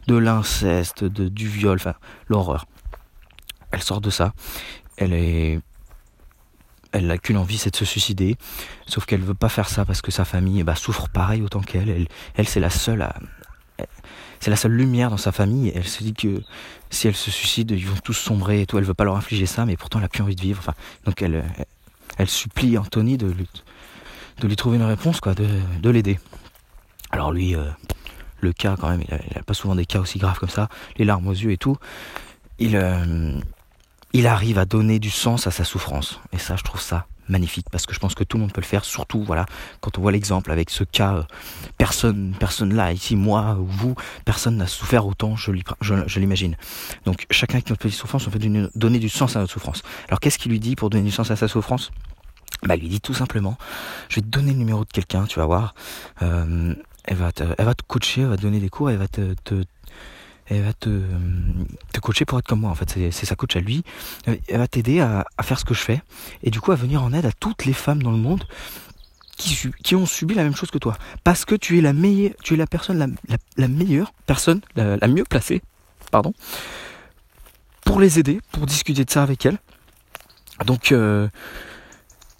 De 0.07 0.15
l'inceste, 0.15 1.03
de, 1.03 1.27
du 1.29 1.47
viol, 1.47 1.77
enfin, 1.79 1.95
l'horreur. 2.27 2.65
Elle 3.71 3.81
sort 3.81 4.01
de 4.01 4.09
ça. 4.09 4.33
Elle 4.97 5.13
est. 5.13 5.59
Elle 6.93 7.07
n'a 7.07 7.17
qu'une 7.17 7.37
envie, 7.37 7.57
c'est 7.57 7.71
de 7.71 7.75
se 7.75 7.85
suicider. 7.85 8.37
Sauf 8.85 9.05
qu'elle 9.05 9.21
veut 9.21 9.33
pas 9.33 9.49
faire 9.49 9.67
ça 9.67 9.83
parce 9.83 10.01
que 10.01 10.11
sa 10.11 10.25
famille 10.25 10.63
bah, 10.63 10.75
souffre 10.75 11.09
pareil 11.09 11.41
autant 11.41 11.61
qu'elle. 11.61 12.07
Elle, 12.35 12.47
c'est 12.47 12.59
la 12.59 12.69
seule 12.69 13.01
à, 13.01 13.15
c'est 14.39 14.51
la 14.51 14.55
seule 14.55 14.73
lumière 14.73 15.09
dans 15.09 15.17
sa 15.17 15.31
famille. 15.31 15.71
Elle 15.73 15.87
se 15.87 16.03
dit 16.03 16.13
que 16.13 16.41
si 16.91 17.07
elle 17.07 17.15
se 17.15 17.31
suicide, 17.31 17.71
ils 17.71 17.87
vont 17.87 17.97
tous 18.03 18.13
sombrer 18.13 18.61
et 18.61 18.65
tout. 18.67 18.77
Elle 18.77 18.83
veut 18.83 18.93
pas 18.93 19.05
leur 19.05 19.15
infliger 19.15 19.47
ça, 19.47 19.65
mais 19.65 19.75
pourtant 19.75 19.99
elle 19.99 20.05
a 20.05 20.09
plus 20.09 20.21
envie 20.21 20.35
de 20.35 20.41
vivre. 20.41 20.59
Enfin, 20.59 20.75
donc 21.05 21.21
elle, 21.21 21.43
elle, 22.17 22.29
supplie 22.29 22.77
Anthony 22.77 23.17
de, 23.17 23.33
lui 24.43 24.55
trouver 24.55 24.77
une 24.77 24.83
réponse, 24.83 25.19
quoi, 25.19 25.33
de, 25.33 25.47
de 25.81 25.89
l'aider. 25.89 26.19
Alors 27.09 27.31
lui, 27.31 27.55
euh, 27.55 27.65
le 28.41 28.53
cas 28.53 28.75
quand 28.79 28.89
même, 28.89 29.03
il 29.07 29.37
a, 29.37 29.43
pas 29.43 29.53
souvent 29.53 29.75
des 29.75 29.85
cas 29.85 29.99
aussi 29.99 30.19
graves 30.19 30.37
comme 30.37 30.49
ça, 30.49 30.69
les 30.97 31.05
larmes 31.05 31.27
aux 31.27 31.31
yeux 31.31 31.51
et 31.51 31.57
tout. 31.57 31.77
Il, 32.59 32.75
euh, 32.75 33.39
il 34.13 34.27
arrive 34.27 34.57
à 34.57 34.65
donner 34.65 34.99
du 34.99 35.09
sens 35.09 35.47
à 35.47 35.51
sa 35.51 35.63
souffrance. 35.63 36.19
Et 36.31 36.37
ça, 36.37 36.55
je 36.55 36.63
trouve 36.63 36.81
ça 36.81 37.07
magnifique 37.29 37.67
parce 37.71 37.85
que 37.85 37.93
je 37.93 37.99
pense 37.99 38.15
que 38.15 38.23
tout 38.23 38.37
le 38.37 38.41
monde 38.41 38.51
peut 38.51 38.59
le 38.59 38.65
faire 38.65 38.83
surtout 38.83 39.23
voilà 39.23 39.45
quand 39.79 39.97
on 39.97 40.01
voit 40.01 40.11
l'exemple 40.11 40.51
avec 40.51 40.69
ce 40.69 40.83
cas 40.83 41.15
euh, 41.15 41.23
personne 41.77 42.35
personne 42.37 42.73
là 42.73 42.91
ici 42.91 43.15
moi 43.15 43.57
ou 43.59 43.65
vous 43.65 43.95
personne 44.25 44.57
n'a 44.57 44.67
souffert 44.67 45.07
autant 45.07 45.37
je, 45.37 45.51
l'imagine 46.19 46.57
donc 47.05 47.25
chacun 47.31 47.61
qui 47.61 47.69
a 47.69 47.71
une 47.71 47.77
petite 47.77 47.97
souffrance 47.97 48.27
on 48.27 48.29
peut 48.29 48.39
donner 48.75 48.99
du 48.99 49.07
sens 49.07 49.37
à 49.37 49.39
notre 49.39 49.53
souffrance 49.53 49.83
alors 50.09 50.19
qu'est-ce 50.19 50.37
qu'il 50.37 50.51
lui 50.51 50.59
dit 50.59 50.75
pour 50.75 50.89
donner 50.89 51.05
du 51.05 51.11
sens 51.11 51.31
à 51.31 51.37
sa 51.37 51.47
souffrance? 51.47 51.91
Bah, 52.63 52.77
lui 52.77 52.87
dit 52.87 53.01
tout 53.01 53.13
simplement, 53.13 53.57
je 54.07 54.15
vais 54.15 54.21
te 54.21 54.27
donner 54.27 54.51
le 54.51 54.57
numéro 54.57 54.85
de 54.85 54.89
quelqu'un, 54.89 55.25
tu 55.25 55.39
vas 55.39 55.45
voir. 55.45 55.75
Euh, 56.21 56.73
elle 57.03 57.17
va 57.17 57.33
te, 57.33 57.43
coacher, 57.87 58.21
elle 58.21 58.27
va 58.27 58.37
te 58.37 58.41
donner 58.41 58.59
des 58.59 58.69
cours, 58.69 58.89
elle 58.89 58.97
va 58.97 59.07
te 59.09 59.33
elle 60.47 60.63
va 60.63 60.73
te, 60.73 61.01
coacher 62.01 62.25
pour 62.25 62.39
être 62.39 62.47
comme 62.47 62.61
moi 62.61 62.71
en 62.71 62.75
fait, 62.75 63.11
c'est 63.11 63.25
sa 63.25 63.35
coach 63.35 63.55
à 63.55 63.59
lui. 63.59 63.83
Elle 64.25 64.57
va 64.57 64.67
t'aider 64.67 64.99
à, 64.99 65.25
faire 65.41 65.59
ce 65.59 65.65
que 65.65 65.73
je 65.73 65.81
fais 65.81 66.01
et 66.43 66.51
du 66.51 66.59
coup 66.59 66.71
à 66.71 66.75
venir 66.75 67.03
en 67.03 67.13
aide 67.13 67.25
à 67.25 67.31
toutes 67.31 67.65
les 67.65 67.73
femmes 67.73 68.03
dans 68.03 68.11
le 68.11 68.17
monde 68.17 68.43
qui, 69.37 69.95
ont 69.95 70.05
subi 70.05 70.35
la 70.35 70.43
même 70.43 70.55
chose 70.55 70.71
que 70.71 70.77
toi. 70.77 70.95
Parce 71.23 71.45
que 71.45 71.55
tu 71.55 71.77
es 71.77 71.81
la 71.81 71.93
meilleure, 71.93 72.33
tu 72.43 72.53
es 72.53 72.57
la 72.57 72.67
personne 72.67 73.15
la, 73.57 73.67
meilleure 73.67 74.13
personne, 74.25 74.61
la, 74.75 74.97
la, 74.97 75.07
mieux 75.07 75.23
placée, 75.23 75.61
pardon, 76.11 76.33
pour 77.83 77.99
les 77.99 78.19
aider, 78.19 78.39
pour 78.51 78.65
discuter 78.65 79.05
de 79.05 79.09
ça 79.11 79.23
avec 79.23 79.45
elles. 79.45 79.57
Donc 80.65 80.91
euh, 80.91 81.27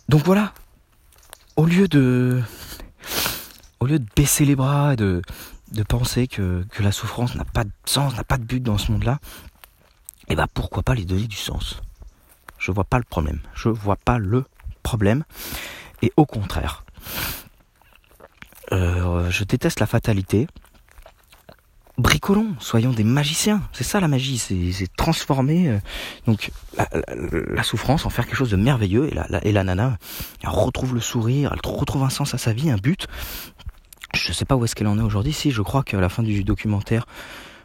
donc 0.10 0.24
voilà, 0.26 0.54
au 1.56 1.66
lieu 1.66 1.88
de, 1.88 2.42
au 3.80 3.86
lieu 3.86 4.00
de 4.00 4.06
baisser 4.16 4.46
les 4.46 4.56
bras 4.56 4.94
et 4.94 4.96
de, 4.96 5.22
de 5.73 5.83
penser 5.83 6.27
que, 6.27 6.65
la 6.79 6.91
souffrance 6.91 7.36
n'a 7.36 7.45
pas 7.45 7.63
de 7.63 7.71
sens, 7.86 8.15
n'a 8.15 8.23
pas 8.23 8.38
de 8.38 8.43
but 8.43 8.62
dans 8.62 8.77
ce 8.77 8.91
monde-là, 8.91 9.19
et 10.29 10.33
eh 10.33 10.36
ben 10.36 10.47
pourquoi 10.53 10.83
pas 10.83 10.95
lui 10.95 11.05
donner 11.05 11.27
du 11.27 11.36
sens? 11.36 11.81
Je 12.57 12.71
vois 12.71 12.86
pas 12.86 12.97
le 12.97 13.03
problème. 13.03 13.39
Je 13.53 13.67
vois 13.67 13.97
pas 13.97 14.17
le 14.17 14.45
problème. 14.81 15.25
Et 16.01 16.13
au 16.15 16.25
contraire, 16.25 16.86
euh, 18.71 19.29
je 19.29 19.43
déteste 19.43 19.81
la 19.81 19.86
fatalité 19.86 20.47
bricolons, 21.97 22.55
soyons 22.59 22.91
des 22.91 23.03
magiciens. 23.03 23.62
C'est 23.71 23.83
ça 23.83 23.99
la 23.99 24.07
magie, 24.07 24.38
c'est 24.38 24.95
transformer 24.95 25.69
euh, 25.69 25.79
donc 26.25 26.51
la, 27.23 27.63
souffrance 27.63 28.05
en 28.05 28.09
faire 28.09 28.25
quelque 28.25 28.36
chose 28.36 28.49
de 28.49 28.55
merveilleux. 28.55 29.12
Et 29.12 29.13
la, 29.13 29.45
et 29.45 29.51
la 29.51 29.63
nana, 29.63 29.97
elle 30.41 30.49
retrouve 30.49 30.95
le 30.95 31.01
sourire, 31.01 31.53
elle 31.53 31.71
retrouve 31.71 32.03
un 32.03 32.09
sens 32.09 32.33
à 32.33 32.38
sa 32.38 32.53
vie, 32.53 32.69
un 32.69 32.77
but. 32.77 33.07
Je 34.13 34.32
sais 34.32 34.45
pas 34.45 34.56
où 34.56 34.63
est-ce 34.63 34.76
qu'elle 34.76 34.88
en 34.88 34.99
est 34.99 35.04
aujourd'hui. 35.04 35.34
Si, 35.34 35.52
je 35.52 35.62
crois 35.62 35.84
qu'à 35.84 35.99
la 35.99 36.10
fin 36.10 36.23
du 36.23 36.43
documentaire, 36.43 37.06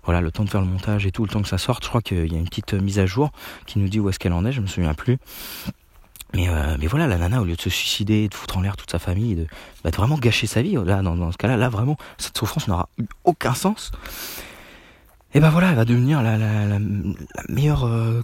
voilà, 0.05 0.21
le 0.21 0.31
temps 0.31 0.45
de 0.45 0.51
faire 0.51 0.63
le 0.63 0.67
montage 0.67 1.07
et 1.07 1.13
tout, 1.13 1.25
le 1.25 1.29
temps 1.31 1.43
que 1.43 1.49
ça 1.49 1.59
sorte, 1.59 1.85
je 1.85 1.89
crois 1.89 2.01
qu'il 2.01 2.33
y 2.33 2.37
a 2.37 2.39
une 2.39 2.49
petite 2.49 2.73
mise 2.73 2.99
à 2.99 3.07
jour 3.07 3.31
qui 3.67 3.79
nous 3.79 3.89
dit 3.89 4.01
où 4.01 4.09
est-ce 4.09 4.19
qu'elle 4.19 4.33
en 4.33 4.45
est. 4.45 4.53
Je 4.53 4.61
me 4.61 4.67
souviens 4.67 4.95
plus. 4.95 5.19
Mais, 6.35 6.49
euh, 6.49 6.77
mais 6.79 6.87
voilà, 6.87 7.07
la 7.07 7.17
nana, 7.17 7.41
au 7.41 7.45
lieu 7.45 7.57
de 7.57 7.61
se 7.61 7.71
suicider, 7.71 8.29
de 8.29 8.35
foutre 8.35 8.59
en 8.59 8.61
l'air 8.61 8.77
toute 8.77 8.91
sa 8.91 8.99
famille, 8.99 9.35
de, 9.35 9.47
bah, 9.83 9.91
vraiment 9.95 10.19
gâcher 10.19 10.47
sa 10.47 10.63
vie, 10.63 10.77
là, 10.85 11.03
dans, 11.03 11.33
ce 11.33 11.37
cas-là, 11.39 11.57
là, 11.57 11.69
vraiment, 11.69 11.97
cette 12.19 12.37
souffrance 12.37 12.69
n'aura 12.69 12.89
aucun 13.25 13.55
sens. 13.55 13.93
Et 15.35 15.41
ben 15.41 15.51
voilà, 15.51 15.71
elle 15.71 15.77
va 15.77 15.85
devenir 15.85 16.23
la, 16.23 16.79
meilleure 17.49 17.85
euh, 17.85 18.23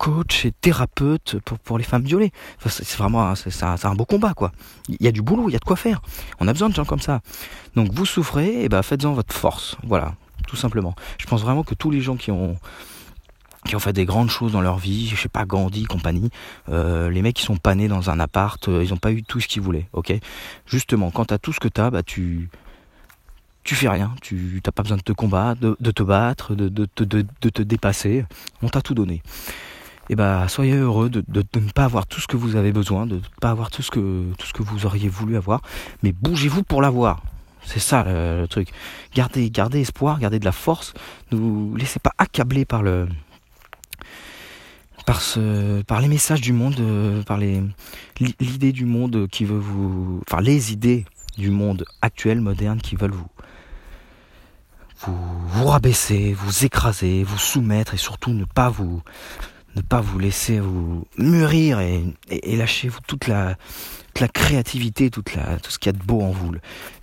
coach 0.00 0.46
et 0.46 0.52
thérapeute 0.52 1.38
pour, 1.44 1.58
pour 1.58 1.76
les 1.76 1.84
femmes 1.84 2.02
violées. 2.02 2.32
C'est 2.66 2.96
vraiment 2.96 3.34
c'est 3.34 3.62
un, 3.62 3.94
beau 3.94 4.06
combat, 4.06 4.32
quoi. 4.32 4.50
Il 4.88 4.96
y 4.98 5.06
a 5.06 5.12
du 5.12 5.20
boulot, 5.20 5.50
il 5.50 5.52
y 5.52 5.56
a 5.56 5.58
de 5.58 5.64
quoi 5.64 5.76
faire. 5.76 6.00
On 6.40 6.48
a 6.48 6.52
besoin 6.54 6.70
de 6.70 6.74
gens 6.74 6.86
comme 6.86 7.00
ça. 7.00 7.20
Donc 7.76 7.92
vous 7.92 8.06
souffrez, 8.06 8.64
et 8.64 8.70
ben 8.70 8.82
faites-en 8.82 9.12
votre 9.12 9.34
force. 9.34 9.76
Voilà, 9.84 10.14
tout 10.48 10.56
simplement. 10.56 10.94
Je 11.18 11.26
pense 11.26 11.42
vraiment 11.42 11.64
que 11.64 11.74
tous 11.74 11.90
les 11.90 12.00
gens 12.00 12.16
qui 12.16 12.30
ont 12.30 12.56
qui 13.66 13.76
ont 13.76 13.78
fait 13.78 13.92
des 13.92 14.06
grandes 14.06 14.30
choses 14.30 14.52
dans 14.52 14.62
leur 14.62 14.78
vie, 14.78 15.06
je 15.06 15.16
sais 15.16 15.28
pas, 15.28 15.44
Gandhi, 15.44 15.84
compagnie, 15.84 16.30
euh, 16.70 17.10
les 17.10 17.20
mecs 17.20 17.36
qui 17.36 17.42
sont 17.42 17.58
pas 17.58 17.74
nés 17.74 17.88
dans 17.88 18.08
un 18.08 18.18
appart, 18.18 18.68
euh, 18.68 18.82
ils 18.82 18.94
ont 18.94 18.96
pas 18.96 19.12
eu 19.12 19.22
tout 19.22 19.38
ce 19.38 19.48
qu'ils 19.48 19.60
voulaient, 19.60 19.86
ok? 19.92 20.14
Justement, 20.64 21.10
quand 21.10 21.26
t'as 21.26 21.36
tout 21.36 21.52
ce 21.52 21.60
que 21.60 21.68
t'as, 21.68 21.90
bah 21.90 22.02
tu 22.02 22.48
tu 23.64 23.74
fais 23.74 23.90
rien, 23.90 24.14
tu 24.22 24.62
t'as 24.64 24.72
pas 24.72 24.82
besoin 24.82 24.96
de 24.96 25.02
te 25.02 25.12
combattre, 25.12 25.60
de, 25.60 25.90
te 25.90 26.02
battre, 26.02 26.54
de, 26.54 26.70
de, 26.70 26.88
de 26.96 27.48
te 27.50 27.62
dépasser, 27.62 28.24
on 28.62 28.70
t'a 28.70 28.80
tout 28.80 28.94
donné. 28.94 29.22
Et 30.10 30.16
bah 30.16 30.48
soyez 30.48 30.74
heureux 30.74 31.08
de, 31.08 31.22
ne 31.32 31.70
pas 31.70 31.84
avoir 31.84 32.04
tout 32.04 32.20
ce 32.20 32.26
que 32.26 32.36
vous 32.36 32.56
avez 32.56 32.72
besoin, 32.72 33.06
de 33.06 33.14
ne 33.14 33.20
pas 33.40 33.50
avoir 33.50 33.70
tout 33.70 33.80
ce 33.80 33.92
que 33.92 34.24
vous 34.58 34.84
auriez 34.84 35.08
voulu 35.08 35.36
avoir, 35.36 35.62
mais 36.02 36.10
bougez-vous 36.10 36.64
pour 36.64 36.82
l'avoir. 36.82 37.22
C'est 37.64 37.78
ça 37.78 38.02
le, 38.02 38.46
truc. 38.46 38.70
Gardez, 39.14 39.48
gardez 39.50 39.82
espoir, 39.82 40.18
gardez 40.18 40.40
de 40.40 40.44
la 40.44 40.50
force. 40.50 40.94
Ne 41.30 41.38
vous 41.38 41.76
laissez 41.76 42.00
pas 42.00 42.10
accabler 42.18 42.64
par 42.64 42.82
le, 42.82 43.06
par 45.06 45.20
ce, 45.20 45.82
par 45.82 46.00
les 46.00 46.08
messages 46.08 46.40
du 46.40 46.52
monde, 46.52 46.80
euh, 46.80 47.22
par 47.22 47.38
les, 47.38 47.62
l'idée 48.40 48.72
du 48.72 48.86
monde 48.86 49.28
qui 49.30 49.44
veut 49.44 49.58
vous, 49.58 50.22
enfin 50.28 50.42
les 50.42 50.72
idées 50.72 51.04
du 51.38 51.50
monde 51.50 51.84
actuel, 52.02 52.40
moderne, 52.40 52.80
qui 52.80 52.96
veulent 52.96 53.14
vous, 53.14 53.28
vous 55.06 55.66
rabaisser, 55.66 56.32
vous 56.32 56.64
écraser, 56.64 57.22
vous 57.22 57.38
soumettre 57.38 57.94
et 57.94 57.96
surtout 57.96 58.32
ne 58.32 58.44
pas 58.44 58.70
vous, 58.70 59.02
ne 59.76 59.82
pas 59.82 60.00
vous 60.00 60.18
laisser 60.18 60.60
vous 60.60 61.06
mûrir 61.16 61.80
et, 61.80 62.04
et, 62.28 62.56
lâcher 62.56 62.88
vous 62.88 62.98
toute 63.06 63.26
la, 63.26 63.56
créativité, 64.32 65.10
tout 65.10 65.22
ce 65.26 65.78
qu'il 65.78 65.92
y 65.92 65.94
a 65.94 65.98
de 65.98 66.04
beau 66.04 66.20
en 66.22 66.30
vous. 66.30 66.52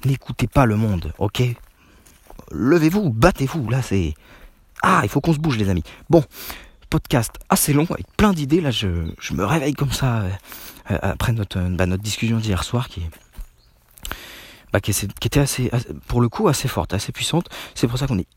N'écoutez 0.06 0.48
pas 0.48 0.66
le 0.66 0.76
monde, 0.76 1.14
ok? 1.18 1.44
Levez-vous, 2.52 3.10
battez-vous, 3.12 3.70
là 3.70 3.82
c'est... 3.82 4.14
Ah, 4.84 5.02
il 5.04 5.10
faut 5.10 5.22
qu'on 5.22 5.34
se 5.34 5.40
bouge 5.40 5.58
les 5.58 5.70
amis. 5.70 5.84
Bon, 6.10 6.24
podcast 6.90 7.32
assez 7.50 7.74
long 7.74 7.86
avec 7.90 8.06
plein 8.16 8.34
d'idées. 8.34 8.62
Là, 8.62 8.72
je, 8.72 8.88
me 8.88 9.44
réveille 9.44 9.74
comme 9.74 9.92
ça 9.92 10.22
euh, 10.22 10.30
euh, 10.92 10.98
après 11.02 11.32
notre, 11.32 11.60
bah, 11.60 11.86
notre 11.86 12.04
discussion 12.04 12.38
d'hier 12.38 12.64
soir 12.64 12.88
qui, 12.88 13.02
bah, 14.72 14.80
qui, 14.80 14.92
était 14.92 15.40
assez, 15.40 15.72
pour 16.08 16.22
le 16.22 16.30
coup, 16.30 16.48
assez 16.48 16.68
forte, 16.68 16.94
assez 16.94 17.12
puissante. 17.12 17.50
C'est 17.74 17.88
pour 17.88 17.98
ça 17.98 18.08
qu'on 18.08 18.20
est 18.20 18.28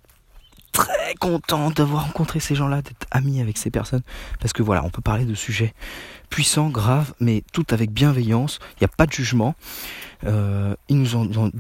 très 0.81 1.15
content 1.15 1.71
d'avoir 1.71 2.07
rencontré 2.07 2.41
ces 2.41 2.55
gens-là, 2.55 2.81
d'être 2.83 3.07
amis 3.11 3.41
avec 3.41 3.59
ces 3.59 3.71
personnes, 3.71 4.03
parce 4.41 4.53
que 4.53 4.63
voilà, 4.63 4.83
on 4.85 4.91
peut 4.91 5.03
parler 5.03 5.25
de 5.25 5.35
sujets 5.35 5.75
puissants, 6.31 6.69
graves, 6.69 7.13
mais 7.21 7.43
tout 7.53 7.67
avec 7.71 7.91
bienveillance. 7.93 8.59
Il 8.77 8.85
n'y 8.85 8.87
a 8.87 8.89
pas 8.97 9.07
de 9.07 9.13
jugement. 9.13 9.55
Euh, 10.25 10.75
ils 10.89 10.99
nous 10.99 11.17
ont, 11.17 11.29
ont 11.37 11.51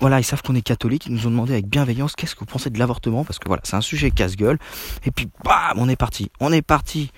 voilà, 0.00 0.18
ils 0.18 0.24
savent 0.24 0.42
qu'on 0.42 0.54
est 0.54 0.62
catholique, 0.62 1.06
ils 1.06 1.12
nous 1.12 1.26
ont 1.26 1.30
demandé 1.30 1.52
avec 1.52 1.66
bienveillance 1.66 2.16
qu'est-ce 2.16 2.34
que 2.34 2.40
vous 2.40 2.46
pensez 2.46 2.70
de 2.70 2.78
l'avortement, 2.78 3.24
parce 3.24 3.38
que 3.38 3.48
voilà, 3.48 3.60
c'est 3.64 3.76
un 3.76 3.82
sujet 3.82 4.10
casse-gueule. 4.10 4.58
Et 5.04 5.10
puis, 5.10 5.28
bam, 5.44 5.74
on 5.76 5.88
est 5.88 5.96
parti, 5.96 6.30
on 6.40 6.50
est 6.52 6.62
parti. 6.62 7.12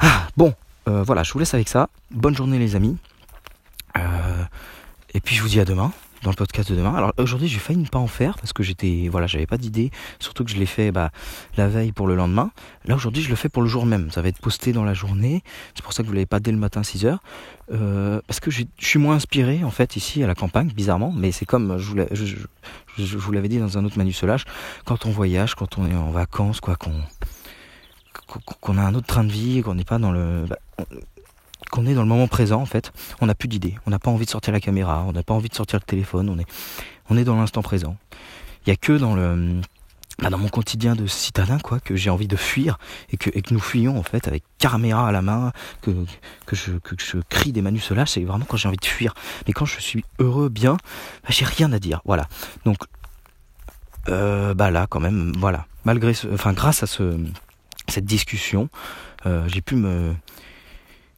Ah, 0.00 0.28
bon, 0.36 0.54
euh, 0.88 1.02
voilà, 1.02 1.22
je 1.22 1.32
vous 1.32 1.38
laisse 1.38 1.54
avec 1.54 1.68
ça. 1.68 1.88
Bonne 2.10 2.36
journée 2.36 2.58
les 2.58 2.76
amis. 2.76 2.98
Euh, 3.96 4.44
et 5.14 5.20
puis 5.20 5.34
je 5.34 5.42
vous 5.42 5.48
dis 5.48 5.60
à 5.60 5.64
demain 5.64 5.92
dans 6.22 6.30
le 6.30 6.36
podcast 6.36 6.70
de 6.70 6.76
demain. 6.76 6.94
Alors 6.94 7.12
aujourd'hui 7.18 7.48
j'ai 7.48 7.58
failli 7.58 7.78
ne 7.78 7.86
pas 7.86 7.98
en 7.98 8.06
faire 8.06 8.36
parce 8.38 8.52
que 8.52 8.62
j'étais 8.62 9.08
voilà 9.10 9.26
j'avais 9.26 9.46
pas 9.46 9.58
d'idée, 9.58 9.90
surtout 10.18 10.44
que 10.44 10.50
je 10.50 10.56
l'ai 10.56 10.66
fait 10.66 10.92
bah, 10.92 11.10
la 11.56 11.68
veille 11.68 11.92
pour 11.92 12.06
le 12.06 12.14
lendemain. 12.14 12.50
Là 12.84 12.94
aujourd'hui 12.94 13.22
je 13.22 13.28
le 13.28 13.36
fais 13.36 13.48
pour 13.48 13.62
le 13.62 13.68
jour 13.68 13.86
même, 13.86 14.10
ça 14.10 14.22
va 14.22 14.28
être 14.28 14.40
posté 14.40 14.72
dans 14.72 14.84
la 14.84 14.94
journée. 14.94 15.42
C'est 15.74 15.82
pour 15.82 15.92
ça 15.92 16.02
que 16.02 16.08
vous 16.08 16.14
l'avez 16.14 16.26
pas 16.26 16.40
dès 16.40 16.52
le 16.52 16.58
matin 16.58 16.82
6 16.82 17.06
heures 17.06 17.22
euh, 17.72 18.20
parce 18.26 18.40
que 18.40 18.50
je 18.50 18.64
suis 18.78 18.98
moins 18.98 19.16
inspiré 19.16 19.64
en 19.64 19.70
fait 19.70 19.96
ici 19.96 20.22
à 20.22 20.26
la 20.26 20.34
campagne 20.34 20.68
bizarrement, 20.68 21.12
mais 21.16 21.32
c'est 21.32 21.46
comme 21.46 21.78
je 21.78 21.86
vous, 22.98 23.32
l'avais 23.32 23.48
dit 23.48 23.58
dans 23.58 23.78
un 23.78 23.84
autre 23.84 23.98
manusolage, 23.98 24.44
quand 24.84 25.06
on 25.06 25.10
voyage, 25.10 25.54
quand 25.54 25.78
on 25.78 25.86
est 25.86 25.94
en 25.94 26.10
vacances 26.10 26.60
quoi, 26.60 26.76
qu'on 26.76 26.92
qu'on 28.60 28.78
a 28.78 28.82
un 28.82 28.94
autre 28.94 29.06
train 29.06 29.24
de 29.24 29.32
vie, 29.32 29.62
qu'on 29.62 29.74
n'est 29.74 29.84
pas 29.84 29.98
dans 29.98 30.12
le 30.12 30.44
bah, 30.48 30.56
qu'on 31.72 31.86
est 31.86 31.94
dans 31.94 32.02
le 32.02 32.08
moment 32.08 32.28
présent 32.28 32.60
en 32.60 32.66
fait. 32.66 32.92
On 33.20 33.26
n'a 33.26 33.34
plus 33.34 33.48
d'idées, 33.48 33.74
on 33.86 33.90
n'a 33.90 33.98
pas 33.98 34.10
envie 34.10 34.26
de 34.26 34.30
sortir 34.30 34.52
la 34.52 34.60
caméra, 34.60 35.04
on 35.08 35.12
n'a 35.12 35.22
pas 35.24 35.34
envie 35.34 35.48
de 35.48 35.54
sortir 35.54 35.80
le 35.80 35.86
téléphone, 35.86 36.28
on 36.28 36.38
est, 36.38 36.46
on 37.10 37.16
est 37.16 37.24
dans 37.24 37.34
l'instant 37.34 37.62
présent. 37.62 37.96
Il 38.64 38.68
y 38.68 38.72
a 38.72 38.76
que 38.76 38.92
dans 38.92 39.16
le 39.16 39.60
bah, 40.18 40.28
dans 40.28 40.38
mon 40.38 40.48
quotidien 40.48 40.94
de 40.94 41.06
citadin 41.06 41.58
quoi 41.58 41.80
que 41.80 41.96
j'ai 41.96 42.10
envie 42.10 42.28
de 42.28 42.36
fuir 42.36 42.78
et 43.10 43.16
que, 43.16 43.30
et 43.32 43.40
que 43.40 43.54
nous 43.54 43.60
fuyons 43.60 43.98
en 43.98 44.02
fait 44.02 44.28
avec 44.28 44.44
caméra 44.58 45.08
à 45.08 45.12
la 45.12 45.22
main 45.22 45.52
que, 45.80 45.90
que, 46.44 46.54
je, 46.54 46.72
que 46.72 46.94
je 46.98 47.16
crie 47.30 47.52
des 47.52 47.62
manus 47.62 47.82
cela 47.82 48.04
c'est 48.04 48.22
vraiment 48.22 48.44
quand 48.44 48.58
j'ai 48.58 48.68
envie 48.68 48.76
de 48.76 48.84
fuir. 48.84 49.14
Mais 49.46 49.54
quand 49.54 49.64
je 49.64 49.80
suis 49.80 50.04
heureux 50.18 50.50
bien 50.50 50.74
bah, 51.22 51.30
j'ai 51.30 51.46
rien 51.46 51.72
à 51.72 51.78
dire. 51.78 52.02
Voilà. 52.04 52.28
Donc 52.66 52.76
euh, 54.10 54.52
bah 54.52 54.70
là 54.70 54.86
quand 54.88 55.00
même 55.00 55.32
voilà. 55.38 55.66
Malgré 55.86 56.12
ce, 56.12 56.28
enfin 56.28 56.52
grâce 56.52 56.82
à 56.82 56.86
ce 56.86 57.18
cette 57.88 58.04
discussion 58.04 58.68
euh, 59.24 59.48
j'ai 59.48 59.62
pu 59.62 59.76
me 59.76 60.14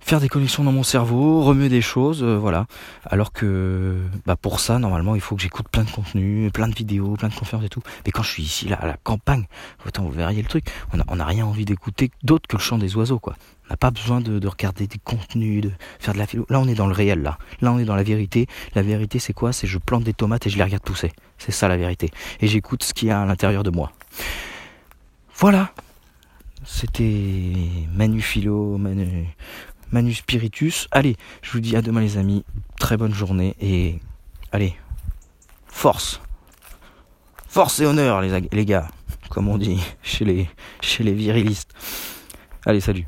faire 0.04 0.20
des 0.20 0.28
connexions 0.28 0.62
dans 0.64 0.72
mon 0.72 0.82
cerveau, 0.82 1.42
remuer 1.42 1.70
des 1.70 1.80
choses, 1.80 2.22
euh, 2.22 2.36
voilà. 2.36 2.66
Alors 3.06 3.32
que 3.32 3.96
bah 4.26 4.36
pour 4.36 4.60
ça, 4.60 4.78
normalement, 4.78 5.14
il 5.14 5.20
faut 5.22 5.34
que 5.34 5.40
j'écoute 5.40 5.66
plein 5.68 5.84
de 5.84 5.90
contenus, 5.90 6.52
plein 6.52 6.68
de 6.68 6.74
vidéos, 6.74 7.14
plein 7.14 7.28
de 7.28 7.34
conférences 7.34 7.64
et 7.64 7.70
tout. 7.70 7.80
Mais 8.04 8.12
quand 8.12 8.22
je 8.22 8.30
suis 8.30 8.42
ici, 8.42 8.68
là, 8.68 8.76
à 8.76 8.86
la 8.86 8.98
campagne, 8.98 9.46
autant 9.86 10.02
vous 10.04 10.10
verriez 10.10 10.42
le 10.42 10.48
truc, 10.48 10.66
on 11.08 11.16
n'a 11.16 11.24
rien 11.24 11.46
envie 11.46 11.64
d'écouter 11.64 12.10
d'autre 12.22 12.46
que 12.46 12.56
le 12.56 12.62
chant 12.62 12.76
des 12.76 12.94
oiseaux, 12.96 13.18
quoi. 13.18 13.34
On 13.66 13.72
n'a 13.72 13.78
pas 13.78 13.90
besoin 13.90 14.20
de, 14.20 14.38
de, 14.38 14.46
regarder 14.46 14.86
des 14.86 14.98
contenus, 14.98 15.62
de 15.62 15.70
faire 15.98 16.12
de 16.12 16.18
la 16.18 16.26
philo. 16.26 16.44
Là, 16.50 16.60
on 16.60 16.68
est 16.68 16.74
dans 16.74 16.86
le 16.86 16.92
réel, 16.92 17.22
là. 17.22 17.38
Là, 17.62 17.72
on 17.72 17.78
est 17.78 17.86
dans 17.86 17.96
la 17.96 18.02
vérité. 18.02 18.46
La 18.74 18.82
vérité, 18.82 19.18
c'est 19.18 19.32
quoi? 19.32 19.54
C'est 19.54 19.66
je 19.66 19.78
plante 19.78 20.04
des 20.04 20.12
tomates 20.12 20.46
et 20.46 20.50
je 20.50 20.58
les 20.58 20.64
regarde 20.64 20.82
pousser. 20.82 21.12
C'est 21.38 21.50
ça 21.50 21.66
la 21.66 21.78
vérité. 21.78 22.10
Et 22.40 22.46
j'écoute 22.46 22.82
ce 22.82 22.92
qu'il 22.92 23.08
y 23.08 23.10
a 23.10 23.22
à 23.22 23.24
l'intérieur 23.24 23.62
de 23.62 23.70
moi. 23.70 23.90
Voilà. 25.36 25.72
C'était 26.66 27.52
Manu 27.94 28.22
Philo, 28.22 28.78
Manu, 28.78 29.26
Manu 29.92 30.14
Spiritus. 30.14 30.88
Allez, 30.90 31.16
je 31.42 31.50
vous 31.52 31.60
dis 31.60 31.76
à 31.76 31.82
demain 31.82 32.00
les 32.00 32.18
amis. 32.18 32.44
Très 32.78 32.96
bonne 32.96 33.14
journée 33.14 33.56
et 33.60 33.98
allez, 34.52 34.74
force. 35.66 36.20
Force 37.48 37.78
et 37.80 37.86
honneur 37.86 38.20
les, 38.20 38.64
gars, 38.64 38.88
comme 39.30 39.48
on 39.48 39.58
dit 39.58 39.80
chez 40.02 40.24
les 40.24 41.12
virilistes. 41.12 41.72
Allez, 42.66 42.80
salut. 42.80 43.06